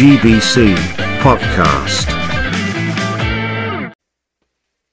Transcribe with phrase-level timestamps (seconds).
[0.00, 0.74] GBC
[1.22, 2.08] Podcast.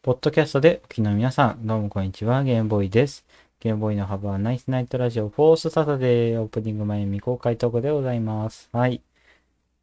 [0.02, 3.26] ポッドキャストでお聞きの皆さん、どうもこんにちは、ゲームボーイです。
[3.62, 8.67] ゲームボーイのハブはナイスナイトラジオフォースサタデーオープニング前未公開トークでございます。
[8.74, 9.01] はい。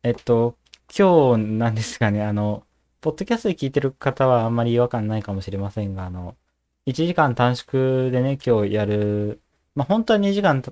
[0.03, 0.59] えっと、
[0.95, 2.67] 今日なんですがね、あの、
[3.01, 6.37] ポッドキャストで聞いてる方はあんまり違和感ないかもしれませんが、あの、
[6.85, 9.41] 1時間短縮でね、今日やる、
[9.75, 10.63] まあ、本当は2時間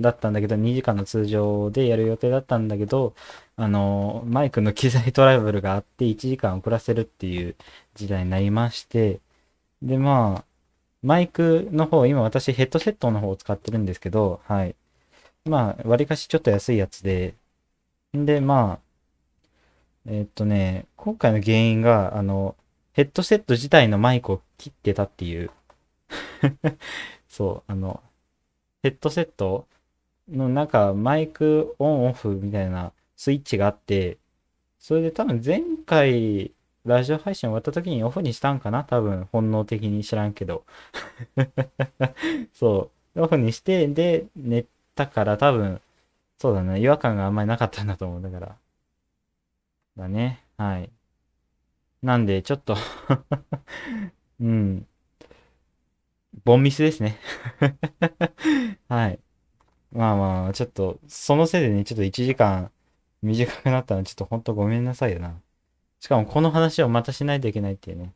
[0.00, 3.14] だったんだけど、2時間の通常でやる予定だったんだけど、
[3.60, 7.56] あの、マイクの機材トラブルがあって1時間遅らせるっていう
[7.94, 9.20] 時代になりまして、
[9.82, 10.44] で、まあ、
[11.02, 14.76] マイクの方、今私ヘッドセットの方を使ってるんですけど、はい。
[15.46, 17.34] まあ、割かしちょっと安いやつで、
[18.16, 18.80] んで、まあ、
[20.06, 22.56] えっとね、今回の原因が、あの、
[22.94, 25.50] ヘッドセット自体のマイクを切ってたっていう。
[27.28, 28.02] そう、あの、
[28.82, 29.66] ヘッドセット
[30.30, 34.16] のなんかマイクオンオフみたいなスイッチがあって、
[34.78, 36.52] それで多分前回
[36.86, 38.82] ラジオ配信終わった時にオフにしたんかな？
[38.82, 40.64] 多分本能的に知らんけど。
[42.54, 43.20] そう。
[43.22, 45.82] オフにして、で、寝たから多分、
[46.38, 46.80] そうだね。
[46.80, 48.22] 違和感があんまりなかったんだと思う。
[48.22, 48.56] だから。
[49.98, 50.42] だね。
[50.56, 50.90] はい。
[52.02, 52.74] なんで、ちょっと
[54.40, 54.86] うん。
[56.44, 57.18] ボンミスですね。
[58.88, 59.20] はい。
[59.92, 62.70] まあまあ、ちょっと、そのせいでね、ちょっと1時間
[63.22, 65.34] 短くなったの、ちょっとほんとごめんなさいよな。
[66.00, 68.12] しかもこの話をまたしないといけないっていうね。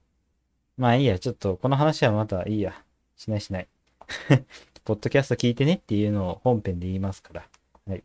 [0.77, 2.75] まあいいや、ちょっとこの話はまたいいや。
[3.17, 3.69] しないしない。
[4.85, 7.49] ポッドキャスト聞いてねっていうのを本編で言いますから。
[7.87, 8.03] はい。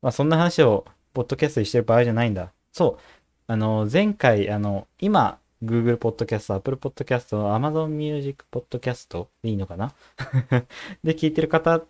[0.00, 2.52] まあそんな話をポッドキャストにしてる場合じゃないんだ。
[2.72, 3.02] そう。
[3.46, 9.92] あの、前回、あの、今、Google Podcast、Apple Podcast、Amazon Music Podcast でいいのかな？
[11.02, 11.82] で聞いてる方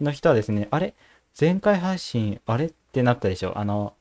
[0.00, 0.94] の人はですね、あれ？
[1.38, 2.72] 前回配信、あれ？
[2.94, 3.96] ってなったでしょあの、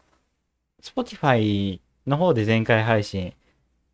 [0.84, 3.34] Spotify の方で前回配信、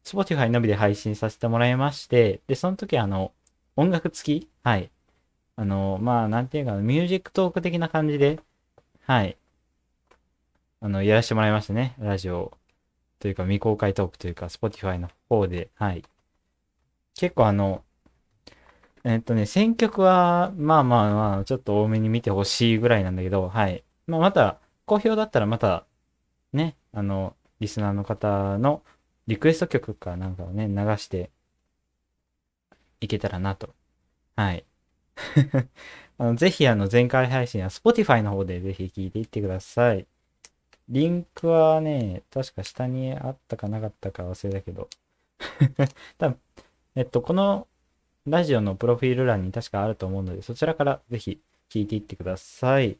[0.04, 3.34] Spotify のみで配信させてもらいまして、で、その時あの、
[3.78, 4.92] 音楽付きはい。
[5.56, 8.42] あの、まあ、なんていうか、ミュージックトーク的な感じで、
[9.06, 9.38] はい。
[10.82, 11.96] あの、やらせてもらいましたね。
[12.00, 12.58] ラジオ
[13.20, 16.04] というか未公開トークというか、Spotify の方で、はい。
[17.16, 17.84] 結構あの、
[19.04, 23.84] えっとね、選曲は、まあまあまあ、ちょっと多めに見てほしいぐらいなんだけど、はい。
[24.08, 25.86] まあまた、好評だったらまた、
[26.52, 28.82] ね、あの、リスナーの方の
[29.28, 31.30] リクエスト曲かなんかをね、流して
[33.00, 33.70] いけたらなと。
[34.36, 34.66] はい。
[36.18, 40.08] あのぜひ、あの、前回配信は Spotify の方でぜひ聞いていってください。
[40.88, 44.90] リンクはね、確か下にあったかなかったか忘れたけど。
[46.18, 46.40] 多分、
[46.96, 47.68] えっと、この
[48.26, 51.40] ラジオのプロフィール欄に確かあると思うので、そちらからぜひ
[51.70, 52.98] 聞いていってください。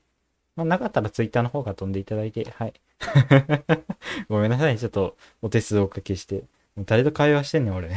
[0.60, 2.74] まあ、なかったら Twitter の方が飛んでいただいて、はい。
[4.28, 6.44] ごめんなさい、ちょっとお手数をおかけして。
[6.76, 7.92] もう誰と会話してんねん、俺。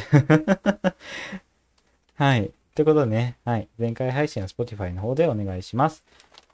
[2.15, 2.53] はい。
[2.77, 3.69] ということでね、はい。
[3.78, 6.05] 前回配信は Spotify の方でお願いします。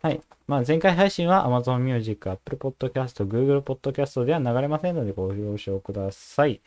[0.00, 0.22] はい。
[0.46, 6.62] まあ、前回配信は Amazon Music、Apple Podcast、Google Podcast では流れませんのでご了承ください。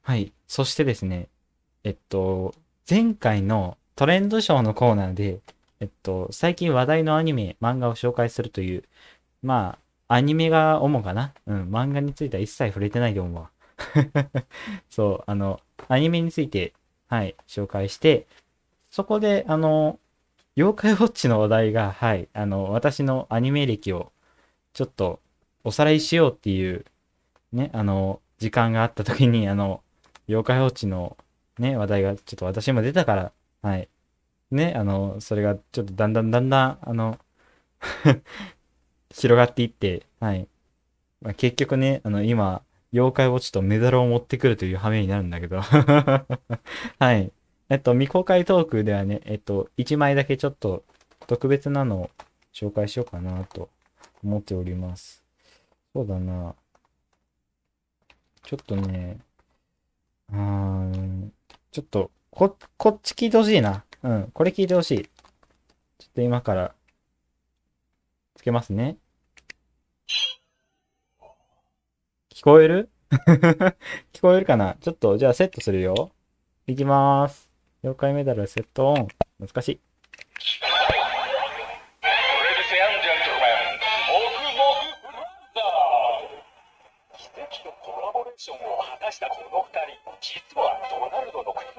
[0.00, 0.32] はい。
[0.48, 1.28] そしてですね、
[1.84, 2.54] えっと、
[2.88, 5.40] 前回のトレンドショーのコーナーで、
[5.80, 8.84] えっと、最近話題のアニメ、漫画を紹介するという、
[9.42, 9.78] ま
[10.08, 11.34] あ、アニメが主かな？
[11.46, 13.50] うん、漫画については一切触れてないと思うわ。
[14.88, 16.72] そう、あの、アニメについて、
[17.08, 18.26] はい、紹介して、
[18.90, 19.98] そこで、あの、
[20.56, 24.12] 妖怪ウォッチの話題が、はい、あの、私のアニメ歴を、
[24.72, 25.20] ちょっと、
[25.64, 26.84] おさらいしようっていう、
[27.52, 29.82] ね、あの、時間があった時に、あの、
[30.28, 31.16] 妖怪ウォッチの、
[31.58, 33.32] ね、話題が、ちょっと私も出たから、
[33.62, 33.88] はい。
[34.50, 37.18] ね、あの、それが、ちょっとだんだんだんだん、あの、
[39.14, 40.48] 広がっていって、はい。
[41.22, 42.62] まあ、結局ね、あの、今、
[42.92, 45.60] 妖怪ウォッチとメダルを持ってくるという羽目になるんだけど。
[46.98, 47.32] はい。
[47.68, 50.84] えっと、未公開トークではね、えっと、1枚だけちょっと
[51.26, 52.10] 特別なのを
[52.54, 53.70] 紹介しようかなと
[54.24, 55.24] 思っております。
[55.94, 56.54] そうだな。
[58.44, 59.18] ちょっとね、
[60.32, 61.32] うーん、
[61.72, 63.82] ちょっと、こ、こっち聞いてほしいな。
[64.02, 65.04] うん、これ聞いてほしい。
[65.98, 66.74] ちょっと今から、
[68.34, 68.98] つけますね。
[72.28, 72.90] 聞こえる？
[74.12, 74.76] 聞こえるかな？
[74.82, 76.12] ちょっと、じゃあセットするよ。
[76.66, 77.48] いきまーす。
[77.82, 79.08] 妖怪メダルセットオン。
[79.40, 79.80] 難しい。
[87.16, 91.75] 奇跡のコラボレーションを果たしたこの二人実はドナルドの靴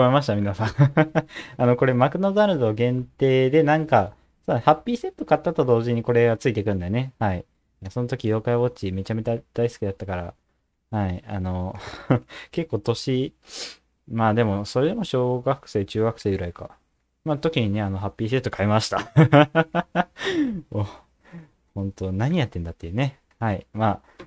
[0.00, 0.68] こえました皆さん。
[1.58, 4.14] あの、これマクドナルド限定でなんか、
[4.46, 7.12] ハッピーセット買ったと同時にこれがついてくんだよね。
[7.18, 7.44] はい。
[7.90, 10.34] その時妖怪ウォッチめちゃめちゃ大好きだったから、
[10.90, 11.22] はい。
[11.26, 11.76] あの、
[12.50, 13.34] 結構年、
[14.08, 16.70] まあでも、それでも小学生、中学生ぐらいか。
[17.24, 19.12] まあ時にね、あの、ハッピーセット買いました。
[20.72, 20.86] お
[21.74, 23.18] 本当何やってんだっていうね。
[23.38, 23.66] はい。
[23.72, 24.24] まあ、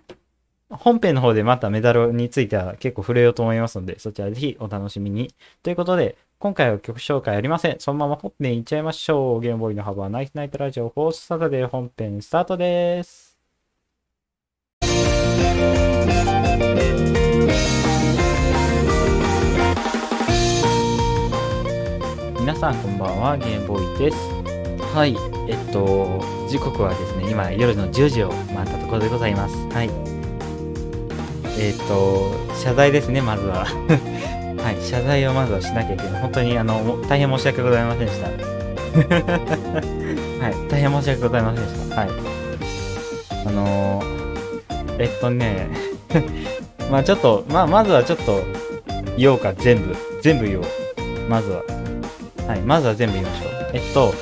[0.79, 5.33] 本編の方でまたメダルについては結構触れようと思いますので、そちらぜひお楽しみに。
[5.61, 7.79] ということで、今回は曲紹介ありません。
[7.79, 9.39] そのまま本編いっちゃいましょう。
[9.39, 13.37] ゲームボーイの幅ナイスナイトラジオフォースサタデー本編スタートです。
[22.39, 24.17] 皆さんこんばんは、ゲームボーイです。
[24.93, 25.15] はい、
[25.49, 26.19] えっと、
[26.49, 29.55] 時刻はですね、今夜の10時を回ったところでございます。
[29.69, 30.12] はい。
[31.57, 33.65] えっと、謝罪ですね、まずは。
[34.63, 36.21] はい、謝罪をまずはしなきゃいけない。
[36.21, 38.27] 本当に、あの、大変申し訳ございませんでした。
[40.45, 41.95] はい、大変申し訳ございませんでした。
[42.01, 42.09] はい。
[43.45, 45.67] あのー、えっとね、
[46.89, 48.41] まあちょっと、まあまずはちょっと、
[49.17, 49.95] 言おうか、全部。
[50.21, 50.63] 全部言おう。
[51.29, 51.63] まずは。
[52.47, 53.51] はい、まずは全部言いましょう。
[53.73, 54.13] えっと、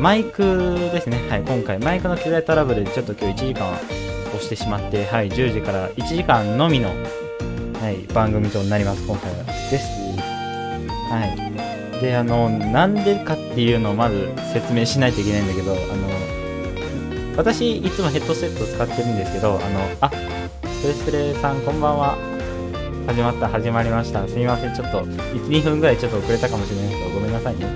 [0.00, 1.18] マイクですね。
[1.28, 4.07] はい、今回、マイクの機材トラブルでちょっと今日1時間押
[4.48, 9.44] してしまって、はい、10時から1時間のみの、はい、番組となります、今回は。
[9.44, 9.84] です。
[11.10, 11.26] は
[11.98, 12.00] い。
[12.00, 20.10] で、あの、なんでかっていうのをまず説明しないといけないんだけど、あの、私、いつもヘッドセット使ってるんですけど、あの、あ、
[20.80, 22.16] スレスレさん、こんばんは。
[23.06, 24.26] 始まった、始まりました。
[24.28, 27.66] すみません、ちょっと、1、2分ぐらいちょっと遅れたかもしれないけど、ごめんなさいね。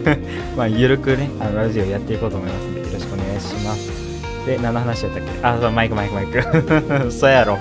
[0.56, 4.09] まあ、ゆるくね、あの、ラジオやっていこうと思いますので、よろしくお願いします。
[4.46, 5.30] で、何の話やったっけ？
[5.46, 6.40] あ、そう、マイク、マイク、マイク。
[7.08, 7.58] 嘘やろ。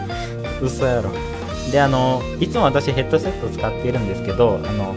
[0.61, 1.11] 嘘やろ。
[1.71, 4.95] で、あの、いつも私ヘッドセット使っているんですけど、あの、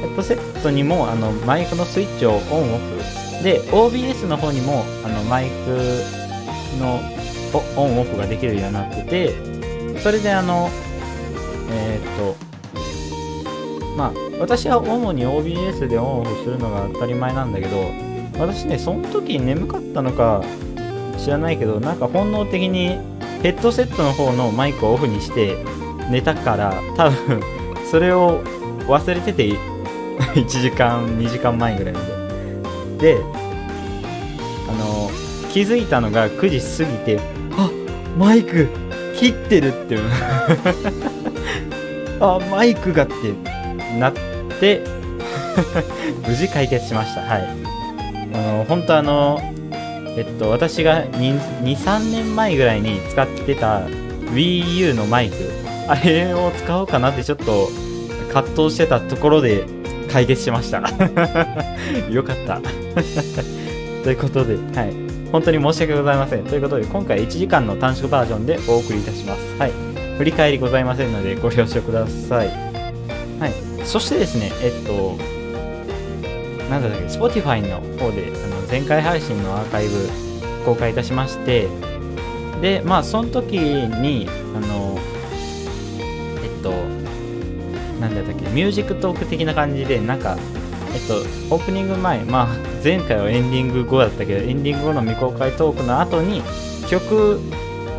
[0.00, 2.38] ヘッドセットにも、あの、マイクのスイッチをオン
[2.74, 3.44] オフ。
[3.44, 5.50] で、OBS の方にも、あの、マイク
[6.80, 7.00] の
[7.76, 9.34] オンオフができるようになってて、
[10.00, 10.68] それであの、
[11.72, 12.50] えー、っと、
[13.96, 17.90] まあ、私は主に OBS でオンオフするのが当たり前なんだけど、
[18.38, 20.42] 私ね、その時眠かったのか
[21.20, 22.98] 知らないけど、なんか本能的に
[23.42, 25.56] ヘッドセットの方のマイクをオフにして
[26.10, 27.42] 寝たから、多分、
[27.90, 28.42] それを
[28.86, 29.48] 忘れてて、
[30.34, 32.00] 1時間、2時間前ぐらいま
[32.98, 33.14] で。
[33.14, 33.18] で、
[34.68, 35.10] あの、
[35.52, 37.20] 気づいたのが9時過ぎて、
[37.56, 37.70] あ
[38.18, 38.68] マイク
[39.16, 40.02] 切ってるっていう。
[42.20, 43.14] あ、マイクがって
[43.98, 44.12] なっ
[44.60, 44.82] て、
[46.26, 47.20] 無事解決しました。
[47.22, 47.48] はい。
[48.34, 49.40] あの、本当あの、
[50.16, 55.36] えっと、私が23年前ぐらいに使ってた Wii U のマイク、
[55.88, 57.68] あれを使おうかなってちょっと
[58.32, 59.64] 葛藤してたところで
[60.10, 60.78] 解決しました。
[62.10, 62.60] よかった。
[64.02, 65.10] ということで、はい。
[65.30, 66.44] 本当に申し訳ございません。
[66.44, 69.40] ということで、今回1時間の短縮バージョンでお送りいたします。
[69.58, 69.72] はい。
[70.18, 72.48] 振り返りございませんので、ご了承ください。
[73.38, 73.52] はい。
[73.84, 75.16] そしてですね、えっと、
[76.68, 78.32] なんだっけ、Spotify の方で、
[78.70, 80.08] 前回配信のアーカイブ
[80.64, 81.68] 公開いたしまして、
[82.60, 84.96] で、まあ、その時に、あの、
[86.42, 86.70] えっと、
[88.00, 90.38] なんだったっけ、ミュージックトーク的な感じで、なんか、
[90.94, 91.18] えっと、
[91.54, 92.46] オープニング前、まあ、
[92.84, 96.42] 前回はエンディング後だったけど、エンディング後の未公開トークの後に、
[96.88, 97.40] 曲、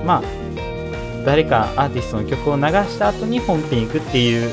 [0.05, 4.49] まあ、誰かアーティストの曲を流した後に本編行くっていう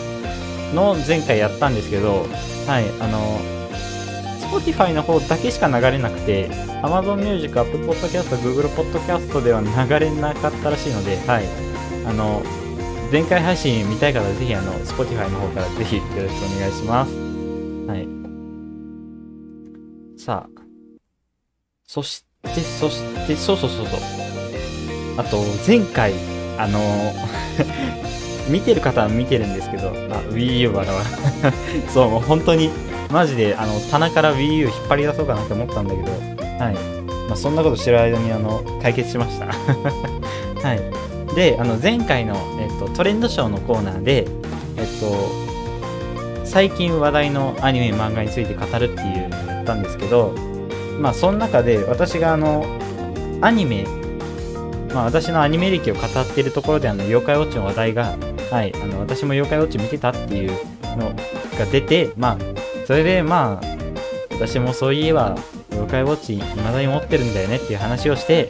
[0.75, 2.27] のを前回やったんですけど、
[2.67, 3.58] はい、あの、
[4.51, 6.49] Spotify の方だけしか流れなくて、
[6.83, 11.45] Amazon Music、Apple Podcast、Google Podcast では流れなかったらしいので、はい、
[12.07, 12.43] あの、
[13.13, 17.15] 前回配信見たい方はぜひあの Spotify の方からぜひよろしくお願いします。
[17.87, 18.09] はい。
[20.21, 20.59] さあ。
[21.87, 24.01] そして、そして、そうそうそうそう。
[25.17, 26.13] あと、前回、
[26.59, 26.81] あの
[28.51, 29.93] 見てる方は見てるんですけど、あ、
[30.33, 31.03] Wii U はだわ。
[31.93, 32.71] そう、もう本当に、
[33.11, 36.75] マジで、あの、棚から Wii U 引っ張り出そうかなって思ったんだけど、はい。
[37.29, 39.47] まあ、そんなことしてる間に、あの、解決しました。
[40.67, 41.35] はい。
[41.35, 44.27] で、あの、前回の、えっと、トレンドショーのコーナーで、
[44.77, 45.49] えっと、
[46.49, 50.35] 最近話題のアニメ漫画について語るっていうのをやったんですけど
[50.99, 52.65] まあその中で私があの
[53.43, 53.85] アニメ
[54.95, 58.17] まあ私のアニメ歴を語っているところであの妖怪ウォッチの話題が
[58.51, 60.53] はいあの私も妖怪ウォッチ見てたっていう
[60.97, 61.15] の
[61.59, 62.48] が出てまあ
[62.89, 63.67] それでまあ
[64.31, 65.37] 私もそういえば
[65.73, 68.45] 妖怪ウォッチ未だに持ってるんだよねっていう話をして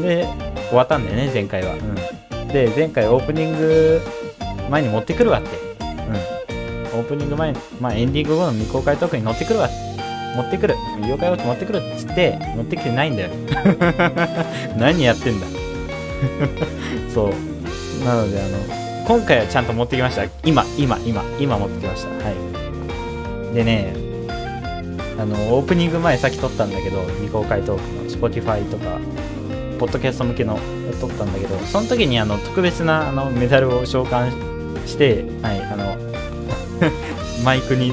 [0.00, 0.28] で
[0.68, 4.00] 終わったんだよね前回はうんで前回オープニング
[4.70, 5.48] 前に持ってくるわって
[6.92, 9.68] うんオオープニング前、まあエンディング後の未公開トークに乗ってくるわ。
[10.36, 10.76] 持ってくる。
[11.02, 13.30] 妖怪ウォッチ持ってくるっつって、持ってきてないんだよ。
[14.76, 15.46] 何やってんだ。
[17.14, 18.04] そう。
[18.04, 18.58] なので、あの、
[19.06, 20.24] 今回はちゃんと持ってきました。
[20.44, 22.08] 今、今、今、今持ってきました。
[22.24, 22.59] はい。
[23.54, 23.94] でね、
[25.18, 28.98] あの、オープニング前さっき撮ったんだけど、未公開トークの Spotify とか、
[29.78, 30.58] ポッドキャスト向けの
[31.00, 34.30] 撮ったんだけど、その時にあの、特別なあのメダルを召喚
[34.86, 35.96] して、はい、あの、
[37.44, 37.92] マイクに、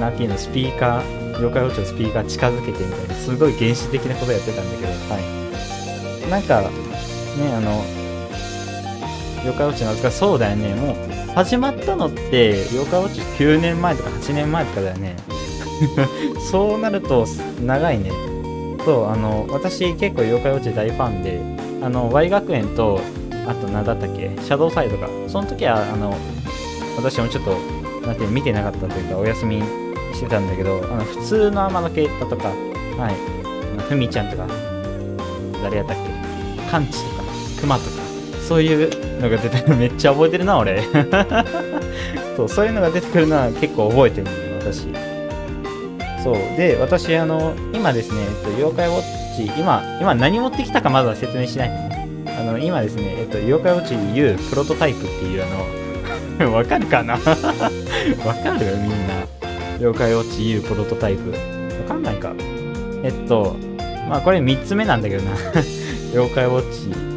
[0.00, 5.18] なんていうの、スピーカー、妖怪ウォッチのスピーカー近づけてみたいな、すごい原始的なことやってたんだけど、は
[6.26, 6.30] い。
[6.30, 6.68] なんか、ね、
[7.54, 7.84] あの、
[9.46, 15.16] 妖怪ウォッチの扱いそうだよね、もう、始まったのって、妖怪ウォッチ9年前とか8年前とかだよね。
[16.50, 17.26] そうなると、
[17.64, 18.10] 長いね。
[18.84, 21.40] そう、あの、私結構妖怪ウォッチ大ファンで、
[21.82, 23.00] あの、Y 学園と、
[23.46, 25.08] あと何だったっけ、シャドウサイドか。
[25.28, 26.16] その時は、あの、
[26.96, 27.56] 私もちょっと、
[28.06, 29.62] なんて見てなかったというか、お休み
[30.12, 34.46] してたんだけど、あの、普通の天の系だとか、はい、ふみちゃんとか、
[35.62, 37.22] 誰やったっけ、カンチとか、
[37.60, 38.05] クマとか、
[38.46, 40.82] そういうのが出てるのめっちゃ覚えてるな、俺。
[42.36, 44.26] そう、そういうのが出てくるのは結構覚えてる
[44.60, 44.86] 私。
[46.22, 46.34] そう。
[46.56, 51.70] で、私、あの、今ですね、えっと、妖怪ウォッチ、今、今何持ってきたかまずは説明しない。
[52.38, 55.42] あの、今ですね、えっと、妖怪ウォッチ U プロトタイプっていう
[56.38, 57.14] あの、 わかるかな？
[57.16, 57.30] わか
[58.60, 58.66] る？
[58.82, 59.14] みんな。
[59.78, 61.30] 妖怪ウォッチ U プロトタイプ。
[61.30, 61.36] わ
[61.88, 62.32] かんないか。
[63.02, 63.56] えっと、
[64.08, 65.30] まあこれ3つ目なんだけどな。
[66.12, 67.15] 妖怪ウォッチ。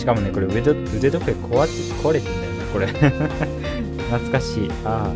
[0.00, 2.86] しかもね、これ腕腕時計壊れて壊れてんだよね、これ。
[4.08, 4.70] 懐かしい。
[4.82, 5.12] あ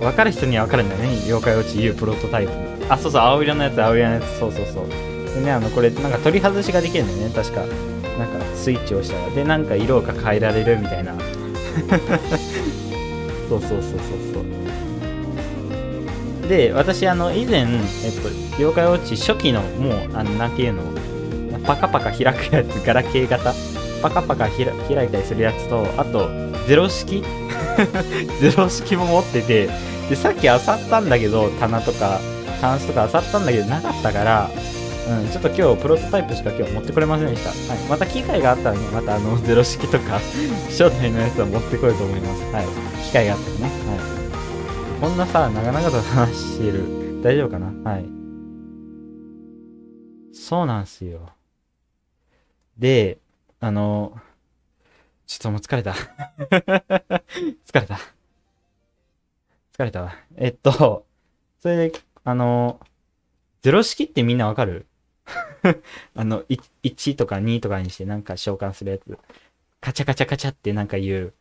[0.00, 0.04] あ。
[0.04, 1.10] わかる人にはわかるんだよね。
[1.26, 2.50] 妖怪ウォッチ U プロトタイプ。
[2.88, 4.38] あ、そうそう、青色のやつ、青色のやつ。
[4.40, 4.86] そうそうそう。
[5.32, 7.60] でね、あの、これ、なんか取り外しができるんだよね、確か。
[7.60, 7.76] なんか、
[8.56, 9.32] スイッチを押したら。
[9.32, 11.14] で、なんか色が変えられるみたいな。
[13.48, 13.80] そうそうそうそう
[14.34, 14.40] そ
[16.46, 16.48] う。
[16.48, 17.68] で、私、あの、以前、えっ
[18.20, 20.82] と、妖怪ウォッチ初期の、もう、あの、なんていうの、
[21.64, 23.54] パカパカ開くやつ、ガラケー型。
[24.04, 26.28] パカパカひら開いたりするやつと、あと、
[26.68, 27.22] ゼロ式？
[28.38, 29.70] ゼロ式も持ってて、
[30.10, 32.20] で、さっき漁ったんだけど、棚とか、
[32.60, 34.50] タンスとか漁ったんだけど、なかったから、
[35.08, 37.48] うん、ちょっと今日プロトタイプしか今日持ってこれませんでした。
[37.50, 37.82] はい。
[37.88, 40.20] また機会があったらね、またあの、 ゼロ式とか、
[40.68, 42.42] 初代のやつは持ってこようと思います。
[42.52, 42.66] はい。
[43.06, 43.62] 機会があったらね。
[43.64, 45.00] はい。
[45.00, 47.22] こんなさ、長々と話してる。
[47.22, 47.90] 大丈夫かな？
[47.90, 48.04] はい。
[50.34, 51.30] そうなんすよ。
[52.76, 53.18] で、
[53.64, 54.12] あの、
[55.26, 55.92] ちょっともう疲れた。
[57.64, 57.98] 疲れた。
[59.72, 60.14] 疲れたわ。
[60.36, 61.06] えっと、
[61.60, 62.78] それで、あの、
[63.62, 64.84] ゼロ式ってみんなわかる？
[66.14, 66.44] あの、
[66.82, 69.18] 1とか2とかにしてなんか召喚するやつ。
[69.80, 71.34] カチャカチャカチャってなんか言う。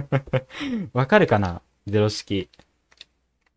[0.94, 1.60] わかるかな？
[1.86, 2.48] ゼロ式。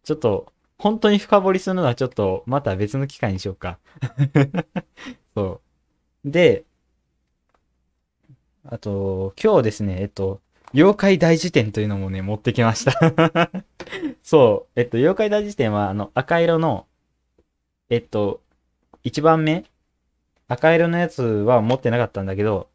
[0.04, 3.80] ちょっと、本当に深掘りするのはちょっと、また別の機会にしようか。
[5.36, 5.62] そ
[6.26, 6.30] う。
[6.30, 6.66] で、
[8.70, 10.42] あと、今日ですね、えっと、
[10.74, 13.52] 妖怪大辞典というのもね、持ってきました。
[14.24, 14.80] そう。
[14.80, 16.86] えっと、妖怪大辞典は、あの、赤色の、
[17.90, 18.42] えっと、
[19.04, 19.64] 一番目
[20.50, 22.70] 赤色のやつは持ってなかったんだけど、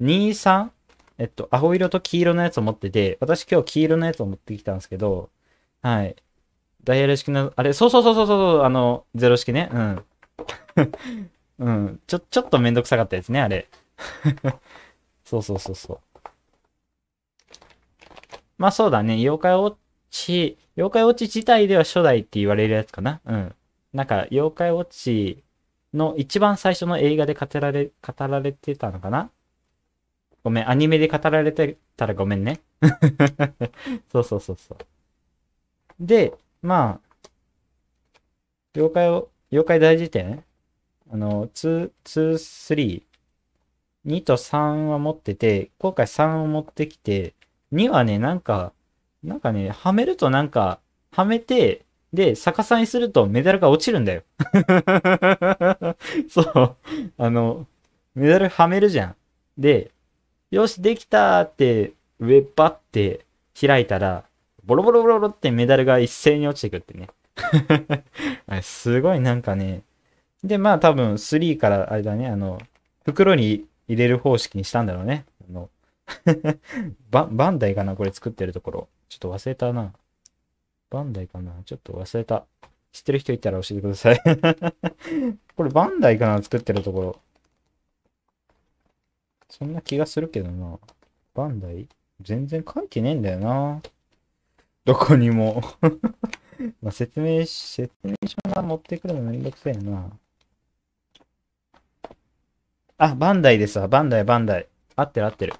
[0.00, 0.70] 2、3?
[1.16, 5.30] えっと、青色と黄色のやつを持ってて、私今日黄色のやつを持ってきたんですけど、
[5.80, 6.16] はい。
[6.84, 9.70] ダイヤル式の、あれ、そうそうそうそうそう、あの、ゼロ式ね。
[9.72, 10.04] うん。
[11.60, 12.00] うん。
[12.06, 13.68] ちょ、ちょっとめんどくさかったですね、あれ。
[15.24, 15.98] そうそうそうそう。
[18.58, 19.76] まあそうだね、妖怪ウォッ
[20.10, 23.20] チ、妖怪ウォッチ自体では初代って言われるやつかな。
[23.24, 23.54] うん。
[23.92, 25.42] なんか、妖怪ウォッチ
[25.92, 29.30] の一番最初の映画で語られ、語られてたのかな
[30.42, 32.60] ごめん、アニメで語られてたらごめんね。
[34.12, 34.78] そうそうそうそう。
[35.98, 37.18] で、まあ、
[38.74, 40.44] 妖怪を、妖怪大辞典？
[41.10, 43.02] あの、2、2、3、
[44.06, 47.34] 2と3は持ってて、今回3を持ってきて、
[47.72, 48.72] 2はね、なんか、
[49.22, 50.80] なんかね、はめるとなんか、
[51.10, 54.22] はめて、で、逆さにするとメダルが落ちるんだよ。
[56.28, 56.76] そう。
[57.18, 57.66] あの、
[58.14, 59.16] メダルはめるじゃん。
[59.58, 59.90] で、
[60.50, 63.24] よし、できたーって、上バって
[63.58, 64.24] 開いたら、
[64.64, 67.08] ボロボロボロロってメダルが一斉に落ちてくってね。
[68.62, 69.82] すごいなんかね。
[70.44, 72.60] で、まあ多分3からあれだね、あの、
[73.04, 75.26] 袋に入れる方式にしたんだろうね。
[75.48, 75.70] あの
[77.10, 78.88] ババンダイかなこれ作ってるところ。
[79.08, 79.92] ちょっと忘れたな。
[80.90, 82.46] バンダイかなちょっと忘れた。
[82.92, 84.20] 知ってる人いたら教えてください。
[85.56, 87.20] これバンダイかな作ってるところ。
[89.48, 90.78] そんな気がするけどな。
[91.34, 91.88] バンダイ
[92.20, 93.82] 全然書いてねえんだよな。
[94.84, 95.62] どこにも。
[96.80, 100.10] ま説明し、説明書が持ってくるのめんどくせえな。
[103.04, 103.86] あ、バンダイですわ。
[103.86, 104.66] バンダイ、バンダイ。
[104.96, 105.52] 合ってる合ってる。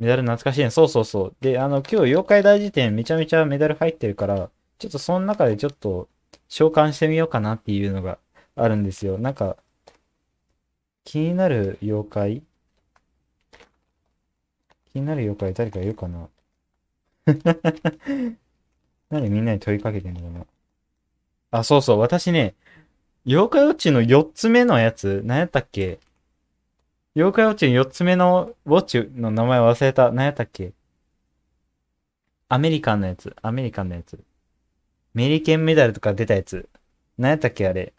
[0.00, 0.70] メダル懐かしいね。
[0.70, 1.36] そうそうそう。
[1.40, 6.08] で、あの、今日、妖怪大辞典めちゃめちゃメダル入ってるから、ちょっとその中でちょっと
[6.48, 8.18] 召喚してみようかなっていうのが
[8.56, 9.16] あるんですよ。
[9.16, 9.56] なんか、
[11.04, 12.42] 気になる妖怪？
[14.92, 16.28] 気になる妖怪誰かいるかな？
[19.10, 20.46] なんでみんなに問いかけてんのかな？
[21.60, 22.00] あ、そうそう。
[22.00, 22.56] 私ね、
[23.24, 26.00] 妖怪ウォッチの4つ目のやつ、何やったっけ？
[27.18, 30.12] 妖怪ウォッチの4つ目のウォッチの名前忘れた。
[30.12, 30.72] 何やったっけ？
[32.48, 33.34] アメリカンのやつ。
[33.42, 34.20] アメリカンのやつ。
[35.14, 36.68] メリケンメダルとか出たやつ。
[37.18, 37.66] 何やったっけ？
[37.66, 37.92] あれ。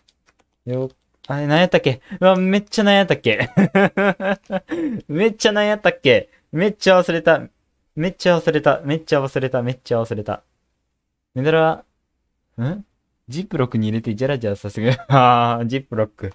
[0.66, 0.90] よ、
[1.28, 2.02] あれ何やったっけ？
[2.22, 3.50] うわ、めっちゃ何やったっけ？
[5.10, 6.30] めっちゃ何やったっけ？
[6.54, 7.42] めっちゃ忘れた。
[7.98, 8.80] めっちゃ忘れた。
[8.86, 9.62] めっちゃ忘れた。
[9.62, 10.44] めっちゃ忘れた。
[11.36, 11.84] メダルは、
[12.58, 12.86] ん？
[13.28, 14.98] ジップロックに入れてジャラジャラさせる。
[15.14, 16.32] あー、ジップロック。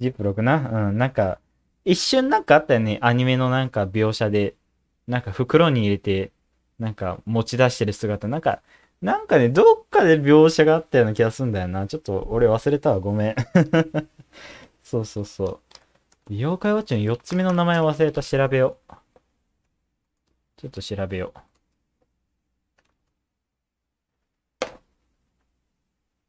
[0.00, 0.88] ジップロックな？
[0.90, 1.38] うん、なんか、
[1.84, 2.98] 一瞬なんかあったよね。
[3.02, 4.56] アニメのなんか描写で。
[5.08, 6.32] なんか袋に入れて、
[6.78, 8.28] なんか持ち出してる姿。
[8.28, 8.62] なんか、
[9.00, 11.86] なんかね、どっかで描写があったような気がするんだよな。
[11.88, 13.00] ちょっと俺忘れたわ。
[13.00, 13.36] ごめん。
[14.82, 15.44] そうそうそ
[16.30, 16.34] う。
[16.34, 18.22] 妖怪ウォッチの4つ目の名前を忘れた。
[18.22, 18.94] 調べよう。
[20.56, 21.52] ちょっと調べよう。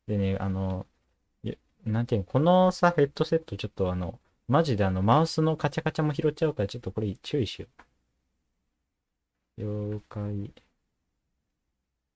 [0.07, 0.85] でね、あの、
[1.85, 7.67] なんていうの、このさ、ヘッドセットちょっとあの、マジであの、マウスのカチャカチャも拾っちゃうから、ちょっとこれ注意しよ
[9.57, 9.61] う。
[9.63, 10.53] 妖怪、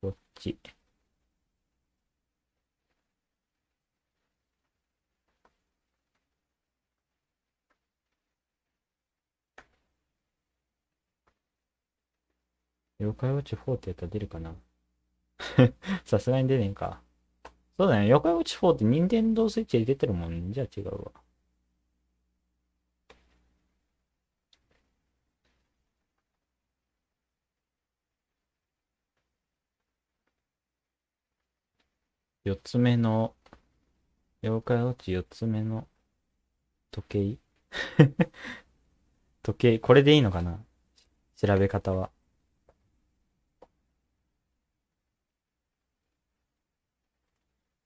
[0.01, 0.57] ウォッチ。
[12.99, 14.53] 妖怪ウォッチ4ってやったら出るかな？
[16.05, 17.01] さすがに出ねえか。
[17.77, 18.01] そうだね。
[18.05, 20.53] 妖怪ウォッチ4って任天堂スイッチで出てるもん。
[20.53, 21.11] じゃあ違うわ。
[32.47, 33.35] 4つ目の、
[34.41, 35.87] 妖怪ウォッチ4つ目の
[36.91, 37.37] 時計？
[39.41, 40.59] 時計、これでいいのかな？
[41.37, 42.11] 調べ方は。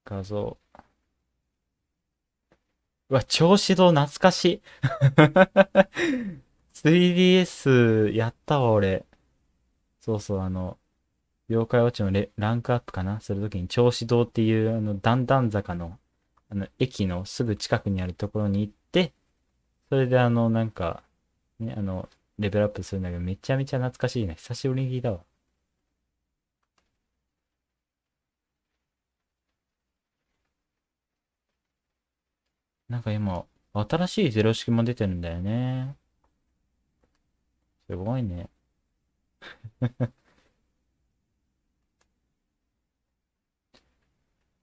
[0.06, 0.58] 画像。
[3.10, 4.62] うわ、超指導懐かしい。
[6.74, 9.06] 3DS やったわ、俺。
[10.02, 10.80] そうそう、あの、
[11.52, 13.20] 妖怪ウォッチのレランクアップかな？
[13.20, 16.00] するときに、超指導っていう、あの、段々坂の、
[16.50, 19.14] あの、駅のすぐ近くにあるところに行って、
[19.90, 21.04] それであの、なんか、
[21.60, 22.10] ね、あの、
[22.40, 24.34] レベルアップするんだけど、めちゃめちゃ懐かしいな。
[24.36, 25.20] 久しぶりに聞いたわ。
[32.90, 35.96] なんか今、新しいゼロ式も出てるんだよね。
[37.88, 38.50] すごいね。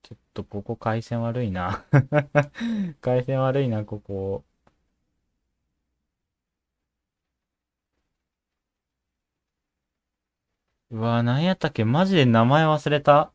[0.03, 1.85] ちょっとここ回線悪いな。
[3.01, 4.45] 回線悪いな、ここ。
[10.91, 11.85] うわ、何やったっけ？
[11.87, 13.33] マジで名前忘れた。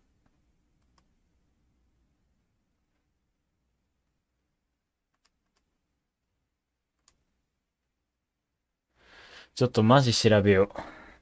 [9.55, 10.69] ちょっとマジ調べよ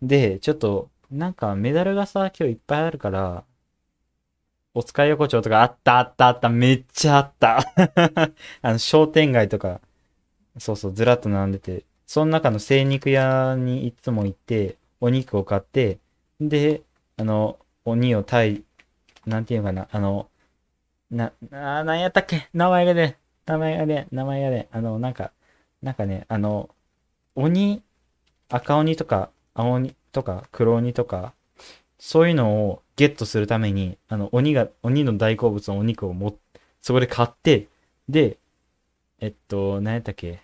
[0.02, 0.08] う。
[0.08, 3.46] で、ちょっと、なんかメダルがさ、今日いっぱいあるから、
[4.74, 7.60] お使い横丁とかあったあったあった、めっちゃあった。
[8.62, 9.82] あの、商店街とか、
[10.60, 16.00] そうそう、ずらっと並んでて、その中の精肉屋にいつも行って、お肉を買って、
[16.42, 16.84] で、
[17.18, 18.64] あの、鬼を対、
[19.26, 20.30] なんていうのかな、あの、
[21.12, 22.50] な、あー、なんやったっけ？
[22.54, 25.32] 名前がね、名前がね、名前がね、あの、なんか、
[25.82, 26.70] なんかね、あの、
[27.36, 27.84] 鬼、
[28.50, 31.34] 赤鬼とか青鬼とか黒鬼とか、
[32.00, 36.38] そういうのをゲットするために、あの、鬼が、鬼の大好物のお肉をも、
[36.84, 37.68] そこで買って、
[38.08, 38.38] で、
[39.20, 40.40] えっと、何やったっけ？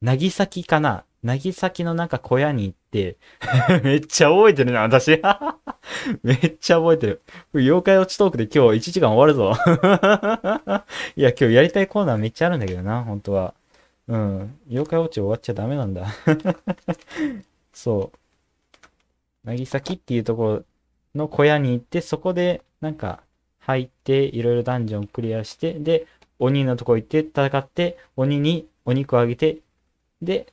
[0.00, 1.04] なぎさきかな？
[1.22, 3.18] なぎさきのなんか小屋に行って、
[3.84, 5.20] めっちゃ覚えてるな、私。
[6.24, 7.20] めっちゃ覚えてる。
[7.52, 9.52] 妖怪落ちトークで今日1時間終わるぞ。
[11.16, 13.52] いや、今日やりたいコーナーめっちゃあるんだけどな、本当は。
[14.08, 14.58] うん。
[14.70, 16.06] 妖怪ウォッチ終わっちゃダメなんだ。
[17.74, 19.46] そう。
[19.46, 20.64] なぎさきっていうところ
[21.14, 23.20] の小屋に行って、そこでなんか
[23.60, 26.06] 入って、いろいろダンジョンクリアして、で、
[26.38, 29.58] 鬼のとこ行って戦って、鬼にお肉をあげて、
[30.22, 30.52] で、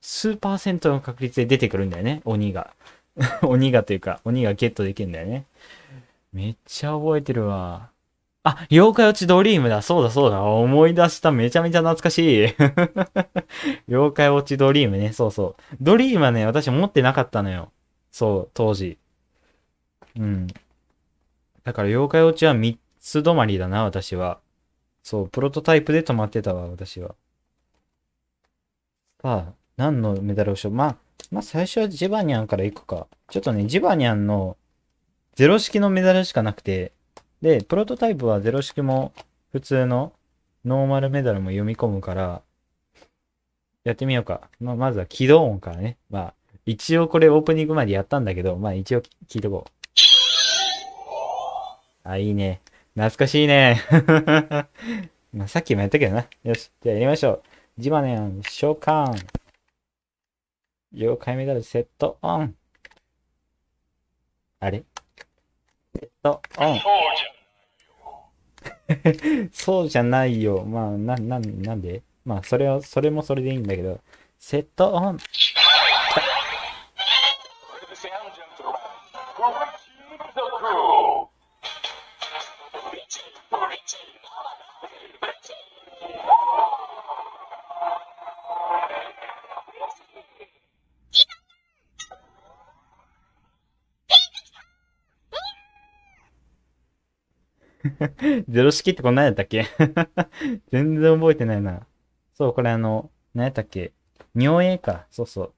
[0.00, 2.72] 数パーセントの確率で出てくるんだよね、鬼が。
[3.42, 5.46] 鬼がというか、鬼がゲットできるんだよね。
[6.32, 7.90] めっちゃ覚えてるわ。
[8.44, 9.82] あ、妖怪落ちドリームだ。
[9.82, 10.42] そうだそうだ。
[10.42, 11.30] 思い出した。
[11.30, 12.54] めちゃめちゃ懐かしい。
[13.88, 15.12] 妖怪落ちドリームね。
[15.12, 15.76] そうそう。
[15.80, 17.70] ドリームはね、私持ってなかったのよ。
[18.10, 18.98] そう、当時。
[20.18, 20.46] うん。
[21.64, 24.40] だから妖怪落ちは3つ止まりだな、私は。
[25.02, 27.14] そう、プロトタイプで止まってたわ、私は。
[29.20, 30.74] さあ、何のメダルをしよう。
[30.74, 30.96] まあ、
[31.30, 33.06] まあ最初はジバニャンから行くか。
[33.30, 34.56] ちょっとね、ジバニャンの
[35.34, 36.92] ゼロ式のメダルしかなくて、
[37.40, 39.12] で、プロトタイプはゼロ式も
[39.52, 40.12] 普通の
[40.64, 42.42] ノーマルメダルも読み込むから、
[43.84, 44.48] やってみようか。
[44.60, 45.96] まあ、まずは起動音からね。
[46.10, 46.34] まあ、
[46.66, 49.81] 一応これオープニングまでやったんだけど、まあ一応聞いとこう。
[52.04, 52.60] あ、いいね。
[52.94, 53.80] 懐かしいね。
[55.32, 56.26] まあさっきもやったけどな。
[56.44, 56.70] よし。
[56.82, 57.42] じゃあやりましょう。
[57.78, 59.14] ジバネン召喚。
[60.94, 62.54] 妖怪メダルセットオン。
[64.60, 64.84] あれ？
[65.98, 66.80] セットオン。
[69.52, 70.64] そうじゃないよ。
[70.64, 72.02] まあ、な、な、なんで？
[72.24, 74.00] まあ、それは、それもそれでいいんだけど。
[74.38, 75.18] セットオン。
[98.48, 99.66] ゼロ式ってこんなんやったっけ？
[100.70, 101.86] 全然覚えてないな。
[102.34, 103.92] そう、これあの、何やったっけ？
[104.34, 105.06] 尿影か。
[105.10, 105.52] そうそう。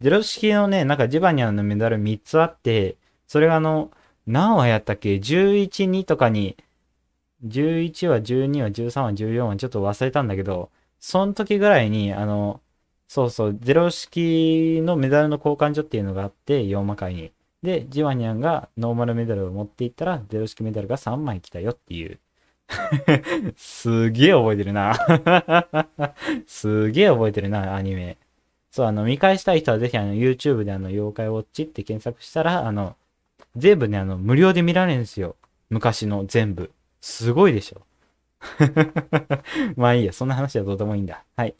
[0.00, 3.90] ゼロ式のね、なんかジバニャンのメダル3つあって、それがあの、
[4.26, 6.56] 何話やったっけ ?11、2とかに、
[7.44, 12.62] 11話、12話、13話、14話、ちょっと忘れたんだけど、その時ぐらいに、あの、
[13.08, 17.32] そうそう、ゼロ式のメダルの交換所っていうのがあって、4魔界に。
[17.66, 22.20] で、ジワニャンがノーマルメダルを持っていったら、ゼロ式メダルが3枚来たよっていう。
[23.56, 24.94] すげえ覚えてるな。
[26.46, 28.18] すげえ覚えてるな、アニメ。
[28.70, 32.94] そう、あの、見返したい人はぜひ、あの、YouTube であの、妖怪ウォッチって検索したら、あの、
[33.56, 35.34] 全部ね、あの、無料で見られるんですよ。
[35.68, 36.70] 昔の全部。
[37.00, 37.82] すごいでしょ。
[39.74, 41.24] まあいいや、そんな話はどうでもいいんだ。
[41.34, 41.56] はい。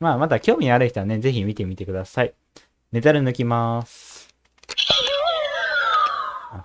[0.00, 2.34] まあ、また興味ある人はね、ぜひ見てみてください。
[2.92, 4.15] メダル抜きます。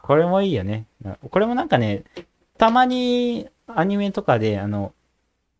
[0.03, 0.85] これもいいよね。
[1.29, 2.03] これもなんかね、
[2.57, 4.93] たまにアニメとかで、あの、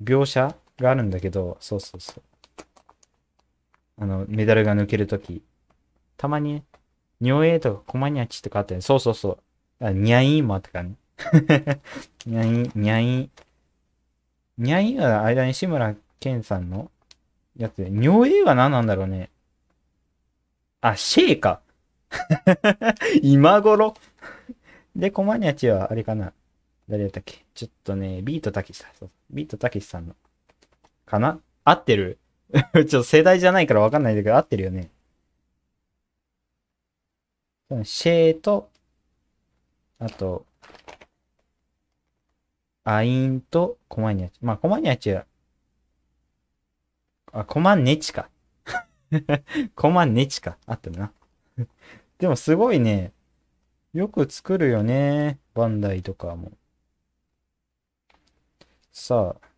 [0.04, 2.24] 描写があるんだけど、そうそうそう。
[4.00, 5.42] あの、メダルが抜けるとき。
[6.18, 6.64] たまにね、
[7.20, 8.82] 尿影とかコマニャチとかあったよね。
[8.82, 9.40] そうそうそ
[9.80, 9.86] う。
[9.86, 10.96] あニャインもあったからね。
[12.26, 13.32] ニャイ ン、ニャイン。
[14.58, 16.92] ニャインは間に志村けんさんの
[17.58, 19.30] やつで、尿影は何なんだろうね。
[20.82, 21.62] あ、シェイか。
[23.22, 23.96] 今頃
[24.96, 26.34] で、コマニャチはあれかな。
[26.90, 27.46] 誰だったっけ？
[27.54, 28.92] ちょっとね、ビートたけしさん。
[29.00, 30.16] そうビートたけしさんの。
[31.06, 31.40] かな？
[31.64, 32.18] 合ってる？
[32.54, 34.90] ちょっと世代じゃないからわかんないんだけど、合ってるよね。
[37.86, 38.70] シェーと、
[40.00, 40.46] あと、
[42.84, 44.40] アインとコマニャチ。
[44.42, 45.26] まあ、コマニャチは、
[47.32, 48.30] あ、コマネチか。
[49.76, 50.58] コマネチか。
[50.66, 51.14] 合ってるな。
[52.20, 53.14] でもすごいね、
[53.94, 55.40] よく作るよね。
[55.54, 56.52] バンダイとかも。
[58.92, 59.52] さあ。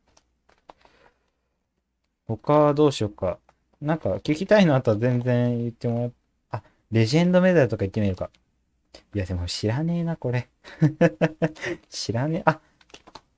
[2.25, 3.39] 他はどうしようか。
[3.81, 6.11] なんか聞きたいのあったら全然言ってもらっ
[6.51, 8.29] あ、レジェンドメダルとか言ってみるか。
[9.13, 10.49] いや、でも知らねえな、これ。
[11.89, 12.43] 知らねえ。
[12.45, 12.59] あ、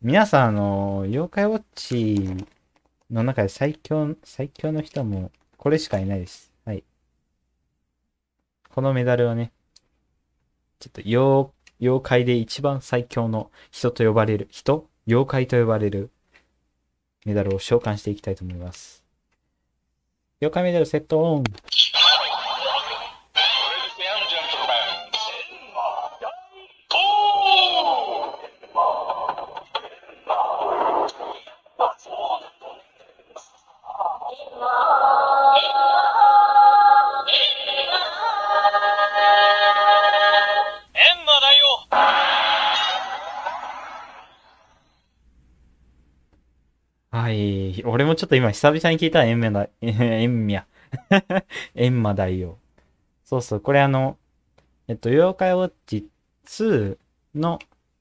[0.01, 2.45] 皆さん、あの、妖怪ウォッチ
[3.11, 6.53] の中で最強、最強の人も、これしかいないです。
[6.65, 6.83] はい。
[8.69, 9.51] このメダルをね、
[10.79, 16.09] ちょっと妖、妖怪で一番最強の人と呼ばれる、人妖怪と呼ばれる
[17.25, 19.03] メダルを召喚していきたいと思います。
[20.41, 21.43] 妖怪メダルセットオン。
[48.15, 50.63] ちょっと今久々に聞いたエンメだ、 エンミャ。
[51.75, 52.57] エンマ大王。
[53.23, 53.61] そうそう。
[53.61, 54.17] これあの、
[54.87, 56.07] えっと、妖怪ウォッチ
[56.45, 56.97] 2
[57.35, 57.59] の、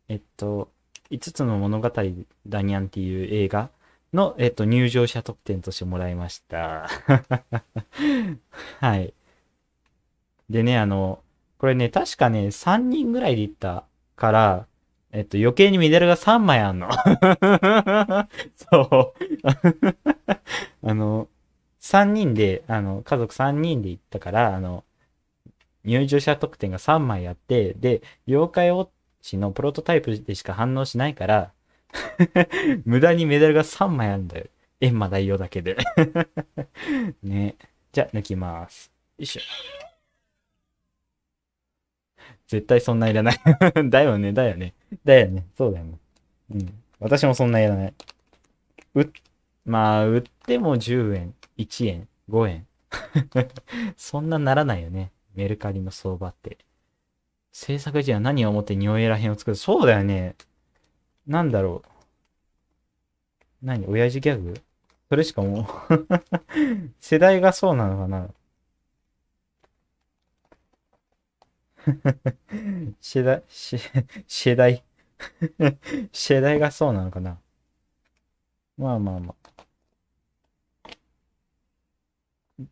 [0.08, 0.70] えっと、
[1.10, 1.90] 5つの物語
[2.46, 3.70] だにゃんっていう映画
[4.12, 6.88] の、えっと、入場者特典としてもらいました。
[8.80, 9.14] はい。
[10.50, 11.22] でね、あの、
[11.58, 13.84] これね、確かね、3人ぐらいで行った
[14.16, 14.66] から、
[15.14, 16.90] えっと、余計にメダルが3枚あんの。
[18.56, 19.26] そう。
[20.82, 21.28] あの、
[21.78, 24.84] 3人で、あの、家族3人で行ったから、あの、
[25.84, 28.88] 入場者特典が3枚あって、で、妖怪ウォッ
[29.22, 31.52] チのプロトタイプでしか反応しないから、
[32.84, 34.46] 無駄にメダルが3枚あるんだよ。
[34.80, 35.76] エンマ大王だけで。
[37.22, 37.54] ね。
[37.92, 38.90] じゃあ、抜きます。
[39.18, 39.93] よいしょ。
[42.46, 43.40] 絶対そんないらない。
[43.90, 44.74] だよね、だよね。
[45.04, 45.46] だよね。
[45.56, 45.98] そうだよね。
[46.52, 46.82] うん。
[47.00, 47.94] 私もそんないらない。
[48.94, 49.12] う、
[49.64, 52.66] まあ、売っても10円、1円、5円。
[53.96, 55.10] そんなならないよね。
[55.34, 56.58] メルカリの相場って。
[57.52, 60.34] 制作時は何を思ってニオエラ編を作るそうだよね。
[61.26, 61.88] なんだろう。
[63.62, 63.86] 何？
[63.86, 64.54] 親父ギャグ？
[65.08, 66.08] それしかもう
[67.00, 68.28] 世代がそうなのかな
[73.00, 73.78] 世代、し
[74.26, 74.84] 世代
[76.12, 77.38] 世代がそうなのかな
[78.76, 79.44] まあまあまあ。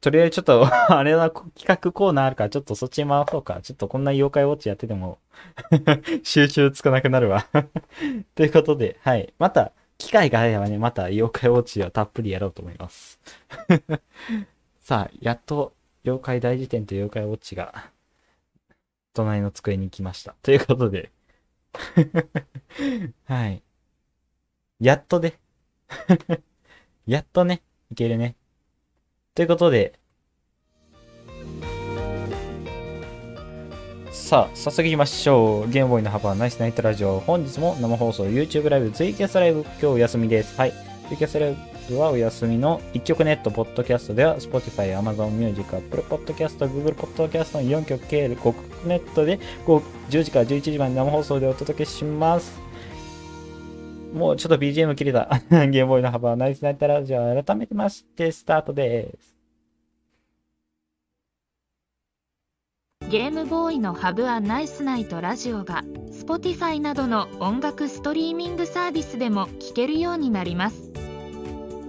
[0.01, 3.61] とりあえずちょっと、 あれは企画コーナーあるから、ちょっとそっち回そうか。
[3.63, 5.19] ちょっとこんな妖怪ウォッチやってても、
[6.23, 7.47] 集中つかなくなるわ。
[8.35, 9.33] ということで、はい。
[9.39, 13.21] また、機会があればね、また妖怪ウォッチはたっぷりやろうと思います。
[14.81, 17.92] さあ、やっと、妖怪大辞典と妖怪ウォッチが、
[19.15, 20.35] 隣の机に来ました。
[20.43, 21.11] ということで、
[23.25, 23.63] はい。
[24.81, 25.39] やっとね。
[27.07, 28.37] やっとね、いけるね。
[29.35, 29.99] ということで、
[34.11, 35.71] さあ、早速行きましょう。
[35.71, 37.21] ゲームボーイのハバーナイスナイトラジオ。
[37.21, 40.57] 本日も生放送、YouTube ライブ、ツイキャスライブ、今日お休みです。
[40.59, 40.73] はい。
[41.09, 48.55] ツイキャスライブはお休みの1曲ネット、ポッドキャストでは、Spotify、Amazon Music、Apple Podcast、Google Podcast の4曲系5曲
[48.87, 52.61] ネットで10時から11時まで生放送でお届けします。
[54.13, 55.29] もうちょっと BGM 切れた。
[55.67, 57.43] ゲームボーイのハバーナイスナイトラジオ。
[57.43, 59.33] 改めてまして、スタートです。
[63.13, 70.91] ゲームボーイのハブアナイスナイトラジオが Spotify などの音楽ストリーミングサービスでも聴けるようになります